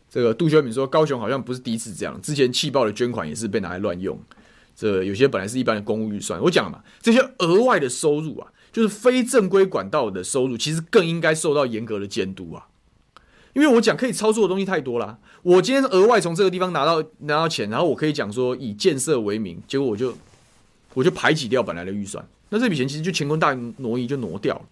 [0.09, 4.19] 这个杜修敏说，高雄好像不是第一次这样，之前气爆的捐款也是被拿来乱用。
[4.75, 12.67] 这、有些本来是一般的公务预算，我讲了嘛，这些额外的收入啊，就是非正规管道的收入，其实更应该受到严格的监督啊。
[13.53, 20.15] 因为我讲可以操作的东西太多了，我今天额外从这个地方拿到拿到钱，然后我可以讲说以建设为名，结果我就
[20.93, 24.65] 我就排挤掉本来的预算，那这笔钱其实就乾坤大挪移就挪掉了，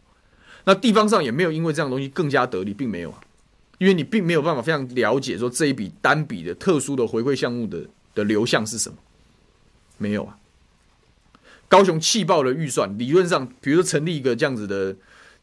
[0.65, 3.19] 那地方上也没有因为这样东西更加得利，并没有啊，
[3.78, 8.97] 因为你并没有办法非常了解说这一笔单笔的特殊的回馈项目的的流向是什么，
[9.97, 10.38] 没有啊，
[11.67, 14.95] 高雄气爆的预算理论上，比如说成立一个这样子的。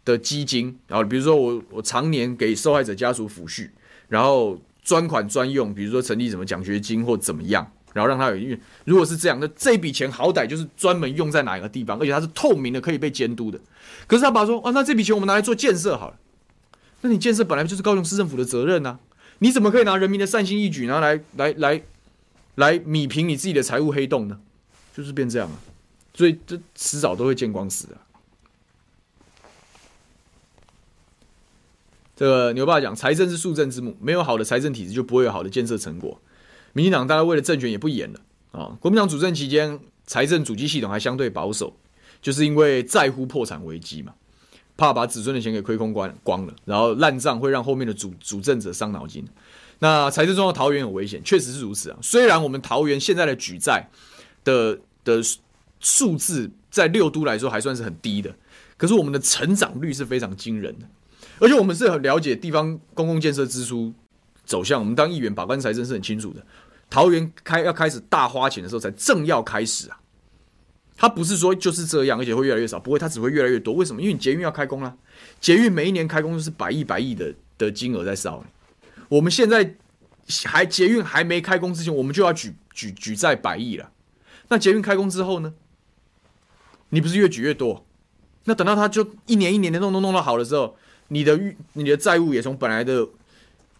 [0.06, 3.70] 的基金，然后比如说我我常年给受害者家属抚恤，
[4.06, 13.58] 然后专款专用，比如说成立什么奖学金或怎么样，然后让他有，因为如果是这样，那这笔钱好歹就是专门用在哪一个地方，而且它是透明的，可以被监督的。
[14.06, 16.18] 可是他爸说，啊，那这笔钱我们拿来做建设好了，
[17.00, 18.98] 那你建设本来就是高雄市政府的责任啊，
[19.38, 21.82] 你怎么可以拿人民的善心义举，拿来来来
[22.56, 24.40] 来米平你自己的财务黑洞呢？
[24.94, 25.56] 就是变这样啊，
[26.14, 27.96] 所以这迟早都会见光死的。
[32.16, 36.20] 这个牛爸讲，财政是树政之母，没有好的财政体制，就不会有好的建设成果。
[36.74, 38.20] 民进党大概为了政权也不演了
[38.52, 38.76] 啊。
[38.80, 41.74] 国民党主政期间，财政主机系统还相对保守，
[42.20, 44.12] 就是因为在乎破产危机嘛。
[44.76, 49.24] 怕把子孙的钱给亏空光光了，然后烂账会让后面的主主政者伤脑筋。
[49.78, 51.98] 那财政状况桃园很危险，确实是如此啊。
[52.02, 53.88] 虽然我们桃园现在的举债
[54.42, 55.22] 的的
[55.78, 58.34] 数字在六都来说还算是很低的，
[58.76, 60.88] 可是我们的成长率是非常惊人的，
[61.38, 63.94] 而且我们是很了解地方公共建设支出
[64.44, 64.80] 走向。
[64.80, 66.44] 我们当议员把关财政是很清楚的。
[66.90, 70.00] 桃园开要开始大花钱的时候，才正要开始啊。
[70.96, 73.74] 它不是说就是这样，而且会越来越少，不会，它只会越来越多。
[73.74, 74.00] 为什么？
[74.00, 74.96] 因为你捷运要开工了，
[75.40, 78.44] 捷运每一年开工都是百亿、百亿的的金额在烧。
[79.08, 79.74] 我们现在
[80.44, 83.90] 还捷运还没开工之前，我们就要举举举债百亿了。
[84.48, 85.54] 那捷运开工之后呢？
[86.90, 87.84] 你不是越举越多？
[88.44, 90.76] 那等到它就一年一年的弄弄弄到好的时候，
[91.08, 93.08] 你的预你的债务也从本来的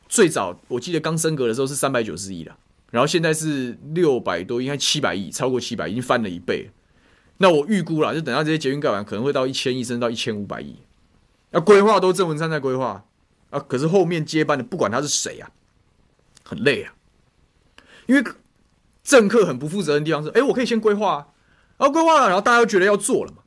[0.08, 2.56] 最早我记得刚升格的时候是三百九十亿了，
[2.94, 6.70] 然后现在是六百多，应该七百亿，超过七百，已经翻了一倍。
[7.38, 10.76] 那我预估了，就等到这些捷运盖完，可能会到一千亿，甚至到一千五百亿。
[11.50, 13.04] 那规划都郑文灿在规划。
[13.50, 13.60] 啊！
[13.68, 15.48] 可是后面接班的，不管他是谁啊，
[16.42, 16.92] 很累啊。
[18.06, 18.24] 因为
[19.04, 21.26] 政客很不负责任的地方是，哎，我可以先规划啊，
[21.78, 23.38] 然后规划了，然后大家都觉得要做了嘛。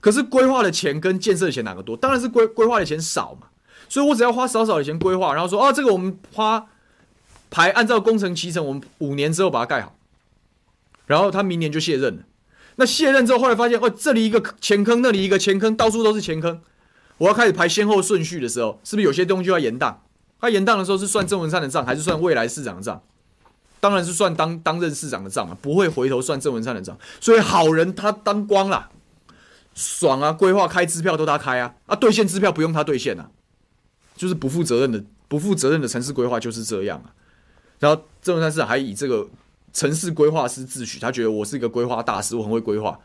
[0.00, 1.96] 可是规划的钱跟建设的钱哪个多？
[1.96, 3.48] 当然是规规划的钱少嘛。
[3.88, 6.64] 所以我只要花少少的钱规划，然后说，啊，这个我们花
[7.50, 9.96] 排按照工程期程，我们五年之后把它盖好，
[11.06, 12.22] 然后他明年就卸任了。
[12.76, 16.62] 那卸任之后，后来发现，哦，这里一个前坑，那里一个前坑，到处都是前坑。
[17.18, 19.96] 我要开始排先后顺序的时候，是不是有些东西就要延宕？
[20.40, 23.02] 他延宕的时候是算郑文灿的账，还是算未来市长的账？
[23.80, 26.96] 当然是算当当任市长的账啊，不会回头算郑文灿的账。
[27.20, 28.88] 所以好人他当光了，
[29.74, 30.32] 爽啊！
[30.32, 33.30] 规划开支票都他开啊，啊，兑现支票不用他兑现啊，
[34.16, 37.12] 就是不负责任的、不负责任的城市规划就是这样啊。
[37.80, 39.26] 然后郑文山市长还以这个
[39.72, 42.96] 城市规划师自诩，他觉得我是一个规划大师，我很会规划。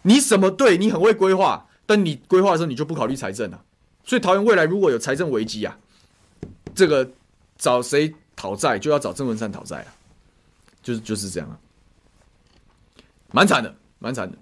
[0.00, 0.78] 你什么对？
[0.78, 1.68] 你很会规划。
[1.84, 3.62] 但你规划的时候，你就不考虑财政了，
[4.04, 5.76] 所以桃园未来如果有财政危机啊，
[6.76, 7.10] 这个
[7.58, 9.92] 找谁讨债就要找郑文山讨债了，
[10.80, 11.58] 就是就是这样啊，
[13.32, 14.38] 蛮惨的，蛮惨的。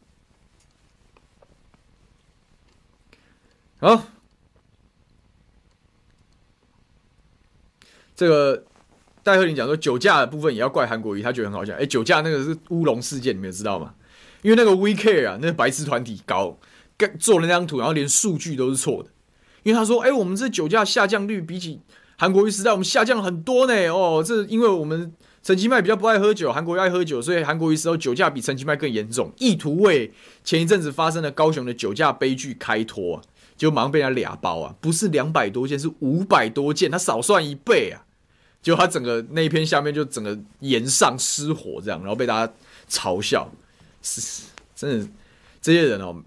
[3.80, 4.04] 好，
[8.14, 8.62] 这个
[9.22, 11.74] 戴赫林讲说酒驾的部分也要怪韩国瑜，他觉得很好笑。
[11.74, 13.94] 哎，酒驾那个是乌龙事件，你们知道吗？
[14.42, 16.58] 因为那个 We Care 啊，那个白痴团体搞。
[17.18, 19.08] 做了那张图，然后连数据都是错的，
[19.62, 21.80] 因为他说：“哎、我们这酒驾下降率比起
[22.18, 25.10] 韩国瑜时代，我们下降很多呢。”哦，这因为我们
[25.42, 30.12] 陈其迈比较不爱喝酒，韩国瑜爱喝酒，所以韩国瑜时候酒驾比陈其迈更严重，意图为
[30.44, 33.22] 前一阵子发生的高雄的酒驾悲剧开脱啊，
[33.56, 38.04] 就马上被人家俩包啊，不是两百多件，是五百多件，他少算一倍啊，
[38.62, 42.52] 就他整个那一篇下面就整个炎上失火这样，然后被大家
[42.88, 43.50] 嘲笑，
[44.02, 44.42] 是
[44.74, 45.08] 真的
[45.60, 46.22] 这些人哦。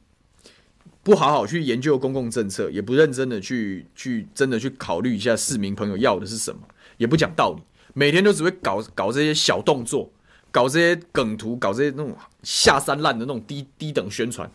[1.06, 6.62] 不好好去研究公共政策，也不认真的去去真的去考虑一下市民朋友要的是什么，
[6.96, 7.62] 也不讲道理，
[7.94, 10.10] 每天都只会搞搞这些小动作，
[10.50, 14.50] 搞这些梗图，搞这些那种下三滥的那种低低等宣传，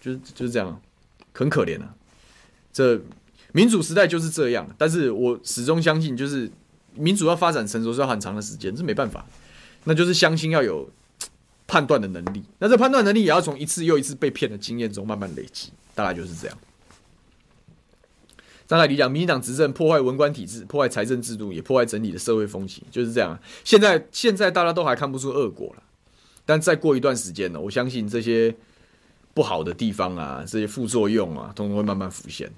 [0.00, 0.80] 就就是就是这样，
[1.32, 1.92] 很可怜啊。
[2.72, 3.00] 这
[3.50, 6.48] 民主时代就是这样，但是我始终相信，就是
[6.96, 9.24] 民主要发展成熟是要很长的时间，这没办法，
[9.84, 10.88] 那就是相信要有。
[11.68, 16.56] 判断的能力，那这判断能力也要从一次又一次被骗的经验中慢慢累积，大概就是这样。
[18.68, 23.36] 张海理讲，民进党执政破坏文官体制，破坏财政制度，也破坏整体的社会风气，就是这样。
[23.64, 25.82] 现在现在大家都还看不出恶果了，
[26.44, 28.54] 但再过一段时间呢，我相信这些
[29.34, 32.48] 不好的地方啊，这些副作用啊，通通会慢慢浮现。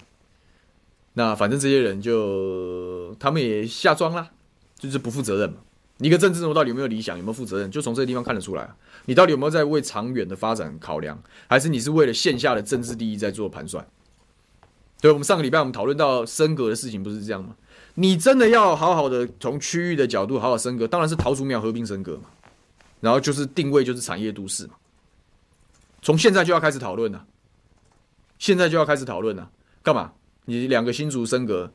[1.18, 4.30] 那反正这些人就他们也下庄了，
[4.78, 5.56] 就是不负责任嘛。
[5.98, 8.70] 一个政治人物到底有没有理想，有没有负责任，就从这个地方看得出来。
[9.06, 13.84] 你到底有没有在为长远的发展考量，还是你是为了线下的政治利益在做盘算？
[15.00, 17.56] 对，我们上个礼拜我们讨论到升格的事情，不是这样吗？
[17.94, 22.30] 你真的要好好的从区域的角度好好升格，当然是桃竹苗合并升格嘛。
[23.00, 24.74] 然后就是定位就是产业都市嘛。
[26.00, 27.26] 从现在就要开始讨论了，
[28.38, 29.50] 现在就要开始讨论了。
[29.82, 30.12] 干嘛？
[30.49, 31.70] 你两个新竹升格，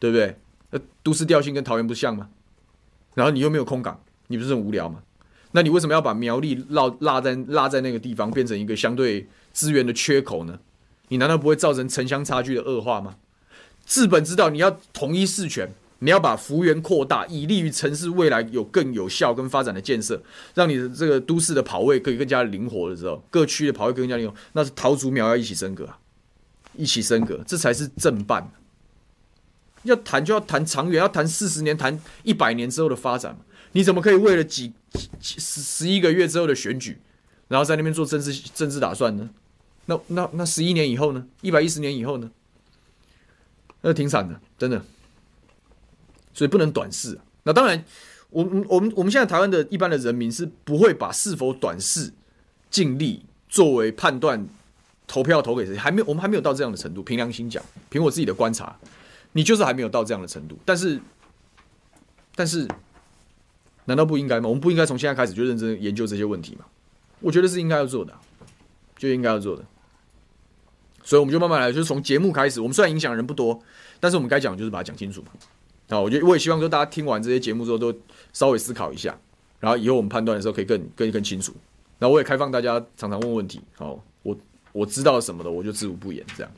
[0.00, 0.36] 对不对？
[0.70, 2.28] 那都市调性跟桃园不像吗？
[3.14, 5.02] 然后你又没有空港，你不是很无聊吗？
[5.52, 10.58] 那你为什么要把苗栗落落在落在那个地方，变成一个相对资源的缺口呢？
[11.08, 13.16] 你难道不会造成城乡差距的恶化吗？
[13.86, 20.22] 治本之道，你要统一事权，你要把幅员扩大，以利于城市未来有更有效跟发展的建设，
[20.54, 25.98] 让你的这个都市的跑位可以更加灵活的时候，各区的跑位更加灵活，那是桃竹苗要一起升格啊，
[26.74, 28.50] 一起升格，这才是正办。
[29.82, 33.36] 要谈就要谈长远，要谈四十年，谈一百年之后的发展。
[33.72, 34.72] 你怎么可以为了几
[35.20, 36.98] 十十一个月之后的选举，
[37.48, 39.30] 然后在那边做政治政治打算呢？
[39.86, 41.26] 那那那十一年以后呢？
[41.40, 42.30] 一百一十年以后呢？
[43.80, 44.84] 那挺惨的，真的。
[46.34, 47.24] 所以不能短视啊。
[47.44, 47.82] 那当然，
[48.28, 52.12] 我们我们我们现在台湾的一般的人民是不会把是否短视
[52.70, 54.46] 尽力作为判断
[55.10, 57.02] 投票投给谁，还没有，我们还没有到这样的程度。
[57.02, 58.78] 凭良心讲，凭我自己的观察，
[59.32, 60.56] 你就是还没有到这样的程度。
[60.64, 61.00] 但是，
[62.36, 62.68] 但是，
[63.86, 64.48] 难道不应该吗？
[64.48, 66.64] 我们不应该从现在开始就认真研究这些问题吗？
[67.18, 68.16] 我觉得是应该要做的，
[68.96, 69.64] 就应该要做的。
[71.02, 72.60] 所以我们就慢慢来，就是从节目开始。
[72.60, 73.60] 我们虽然影响人不多，
[73.98, 75.28] 但是我们该讲就是把它讲清楚嘛。
[75.88, 77.92] 啊，我觉得我也希望说大家听完这些节目之后都
[78.32, 79.18] 稍微思考一下，
[79.58, 81.52] 然后以后我们判断的时候可以更更更清楚。
[81.98, 83.60] 那我也开放大家常常问问题。
[83.74, 84.00] 好，
[84.72, 86.24] 我知道什么的我就知无不言。
[86.36, 86.52] 这样。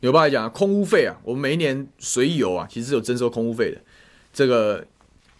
[0.00, 3.80] 有爸来讲，空屋费啊，我们每一年随油啊，其实是有征收空屋费的。
[4.32, 4.86] 这个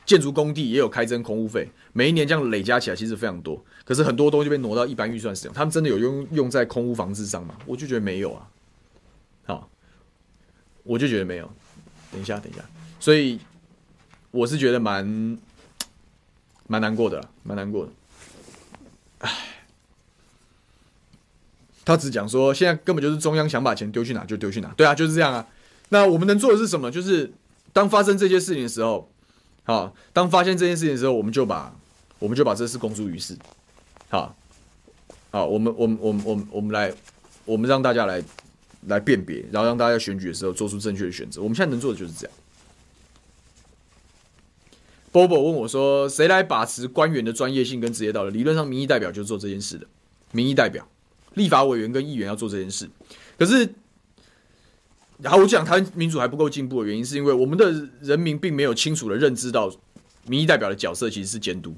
[0.05, 3.65] 建筑工地也有开征空屋费，每一年这样累加起来其实非常多。
[3.85, 7.57] 可是很多东西被挪到一般预算使用，他们真的有用用在空屋防治上吗？
[7.67, 8.49] 我就觉得没有啊。
[9.47, 9.71] 好，
[10.83, 11.49] 我就觉得没有。
[12.11, 12.63] 等一下，等一下。
[12.99, 13.39] 所以
[14.33, 15.39] 我是觉得蛮
[16.67, 17.93] 蛮难过的，蛮难过的。
[19.19, 19.31] 唉，
[21.89, 25.47] 他只讲说现在根本就是中央想把钱丢去哪就丢去哪，对啊，就是这样啊。
[25.89, 26.91] 那我们能做的是什么？
[26.91, 27.33] 就是
[27.73, 29.11] 当发生这些事情的时候，
[29.65, 31.75] 好，当发现这件事情的时候，我们就把
[32.19, 33.35] 我们就把这事公诸于世。
[34.11, 34.37] 好，
[35.31, 36.93] 好，我们，我们，我们，我们，我们来，
[37.47, 38.23] 我们让大家来，
[38.87, 41.41] 来辨别，然后让大家选举的时候做出正确的选择。
[41.41, 42.37] 我们现在能做的就是这样。
[45.11, 49.87] Bobo 问我说：“谁来把持官员的专业性跟职业道德？”理论上，民意代表就是做这件事的。
[50.33, 50.87] 民意代表、
[51.35, 52.89] 立法委员跟议员要做这件事。
[53.39, 53.75] 可是，
[55.19, 59.71] 然后我讲，台湾民主还不够进步的原因，是因为我们的人民并没有清楚的认知到，
[60.27, 61.75] 民意代表的角色其实是监督。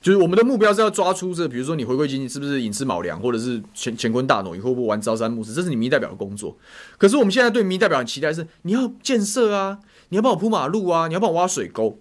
[0.00, 6.56] 就是我们的目标是要抓出这，比如说你回归经济是不是寅吃卯粮，或者是乾乾坤大挪移，会不会玩朝三暮四，这是你民意代表的工作。
[6.96, 9.78] 可是我们现在对民意代表的期待是，你要建设啊，
[10.08, 11.98] 你要帮我铺马路啊，你要帮我挖水沟，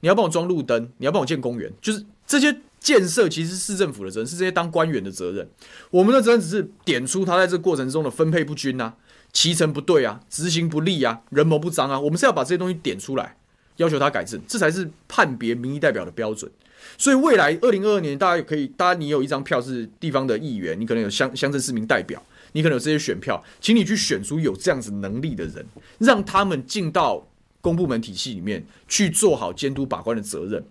[0.00, 5.48] 你要帮我装路灯，你要帮我建公园，就是这些建设其实是市政府的责任，是这些当官员的责任。
[5.90, 8.94] 我们的责任只是点出他在这过程中的分配不均啊，
[9.32, 13.38] 期程不对啊，执行不力啊，人谋不彰啊，我们是要把这些东西点出来，
[13.78, 16.52] 要求他改正，这才是判别民意代表的标准。
[16.98, 22.22] 所以未来二零二二年，大家也可以，大家你有一张票是地方的议员，你可能有乡乡镇市民代表，
[22.52, 25.64] 你可能有这些选票，请你去选出有这样子能力的人，
[25.98, 27.26] 让他们进到
[27.62, 30.62] 公部门体系里面去做好监督把关的责任，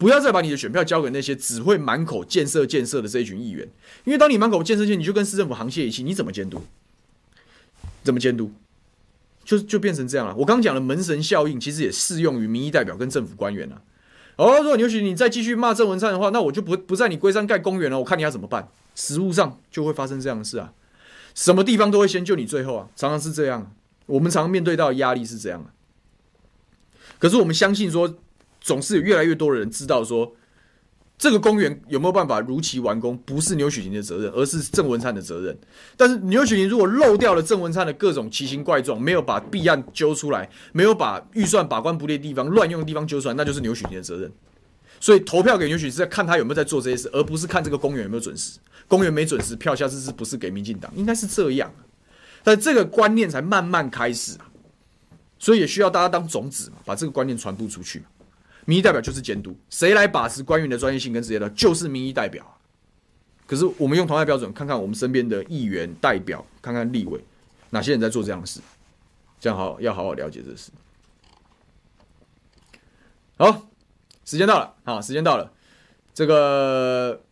[0.00, 3.68] 不要再把你的选票交给那些只会满口建设建设的这一群议员，
[4.04, 6.62] 因为当你满口建设建，你就跟市政府沆瀣一气，你怎么监督？
[8.02, 8.50] 怎么监督？
[9.44, 10.34] 就就变成这样了。
[10.36, 13.82] 我刚讲的门神效应，其实也适用于民意代表跟政府官员了。
[14.36, 17.98] 哦，如果牛许你再继续骂郑文灿的话，那我就不不在你龟山盖公园了。
[17.98, 18.70] 我看你要怎么办？
[18.94, 20.72] 实务上就会发生这样的事啊，
[21.34, 23.70] 什么地方都会先救你最后啊，常常是这样。
[24.06, 25.70] 我们常面对到的压力是这样的。
[27.18, 28.16] 可是我们相信说，
[28.60, 30.34] 总是有越来越多的人知道说。
[31.22, 33.14] 这个公园有没有办法如期完工？
[33.26, 35.54] 不是牛煦庭的责任，而是郑文灿的责任。
[35.94, 44.32] 但是牛煦庭如果漏掉了郑文灿的各种奇形怪状，没有把弊案揪出来，没有把预算把关不力的地方、乱用的地方揪出来，那就是牛煦庭的责任。
[44.98, 48.58] 所以投票给牛煦庭是在看他有没有在做这些事，而不是看这个公园有没有准时。
[48.88, 50.90] 公园没准时，票下次是不是给民进党？
[50.96, 51.70] 应该是这样。
[52.42, 54.38] 但这个观念才慢慢开始，
[55.38, 58.02] 所以也需要大家当种子，把这个观念传播出去。
[58.66, 62.44] 民意代表就是监督，谁来把持官员的专业性跟职业道，就是民意代表。
[63.46, 67.20] 可是我们用同样的标准看看我们身边的议员代表，看看立委，
[67.70, 68.60] 哪些人在做这样的事，
[69.40, 70.70] 这样好要好好了解这事。
[73.36, 73.66] 好，
[74.24, 75.52] 时间到了，好，时间到了，
[76.14, 77.22] 这个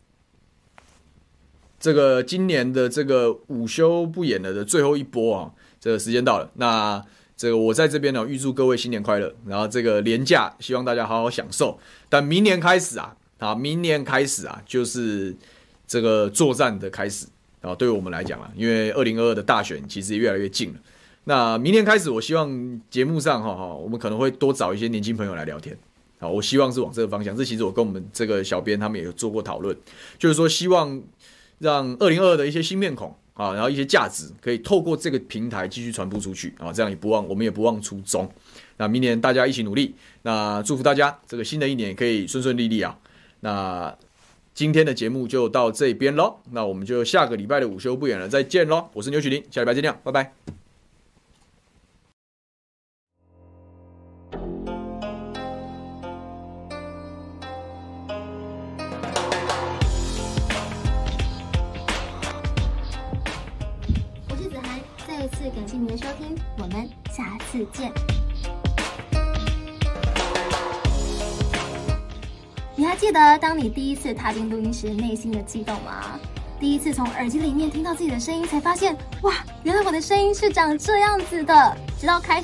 [1.78, 7.04] 这个今年的这个午休不演了的最后一波啊，这个时间到了，那。
[7.38, 9.32] 这个我在这边呢，预祝各位新年快乐。
[9.46, 11.78] 然后这个年假，希望大家好好享受。
[12.08, 15.32] 但明年开始啊，啊，明年开始啊，就是
[15.86, 17.28] 这个作战的开始
[17.60, 17.72] 啊。
[17.76, 20.80] 对于我们来讲啊，因为二零二二的大选其实也越来越近了。
[21.24, 25.78] 那明年开始，我希望节目上哈哈，我们可能会多找一些年轻朋友来聊天。
[26.18, 27.36] 好，我希望是往这个方向。
[27.36, 29.76] 这其实我跟我们这个小编他们也有做过讨论，
[30.18, 31.00] 就是说希望
[31.60, 33.14] 让二零二二的一些新面孔。
[33.38, 38.28] 啊，然后一些价值可以透过这个平台继续传播出去啊，这样也不忘我们也不忘初衷。
[38.76, 42.98] 那明年大家一起努力，那祝福大家这个新的一年可以顺顺利利啊。
[43.40, 43.96] 那
[44.54, 48.88] 今天的节目就到这边喽，那我们就下个礼拜的午休不远了，再见喽。
[48.92, 50.67] 我是牛曲林，下礼拜见谅，拜拜。
[65.98, 67.90] 收听，我们下次见。
[72.76, 76.16] 你还记得当你第一次踏进录音室内心的激动吗？
[76.60, 79.34] 第一次从耳机里面听到自己的声音，才发现哇，
[79.64, 81.76] 原来我的声音是长这样子的。
[81.98, 82.36] 直到开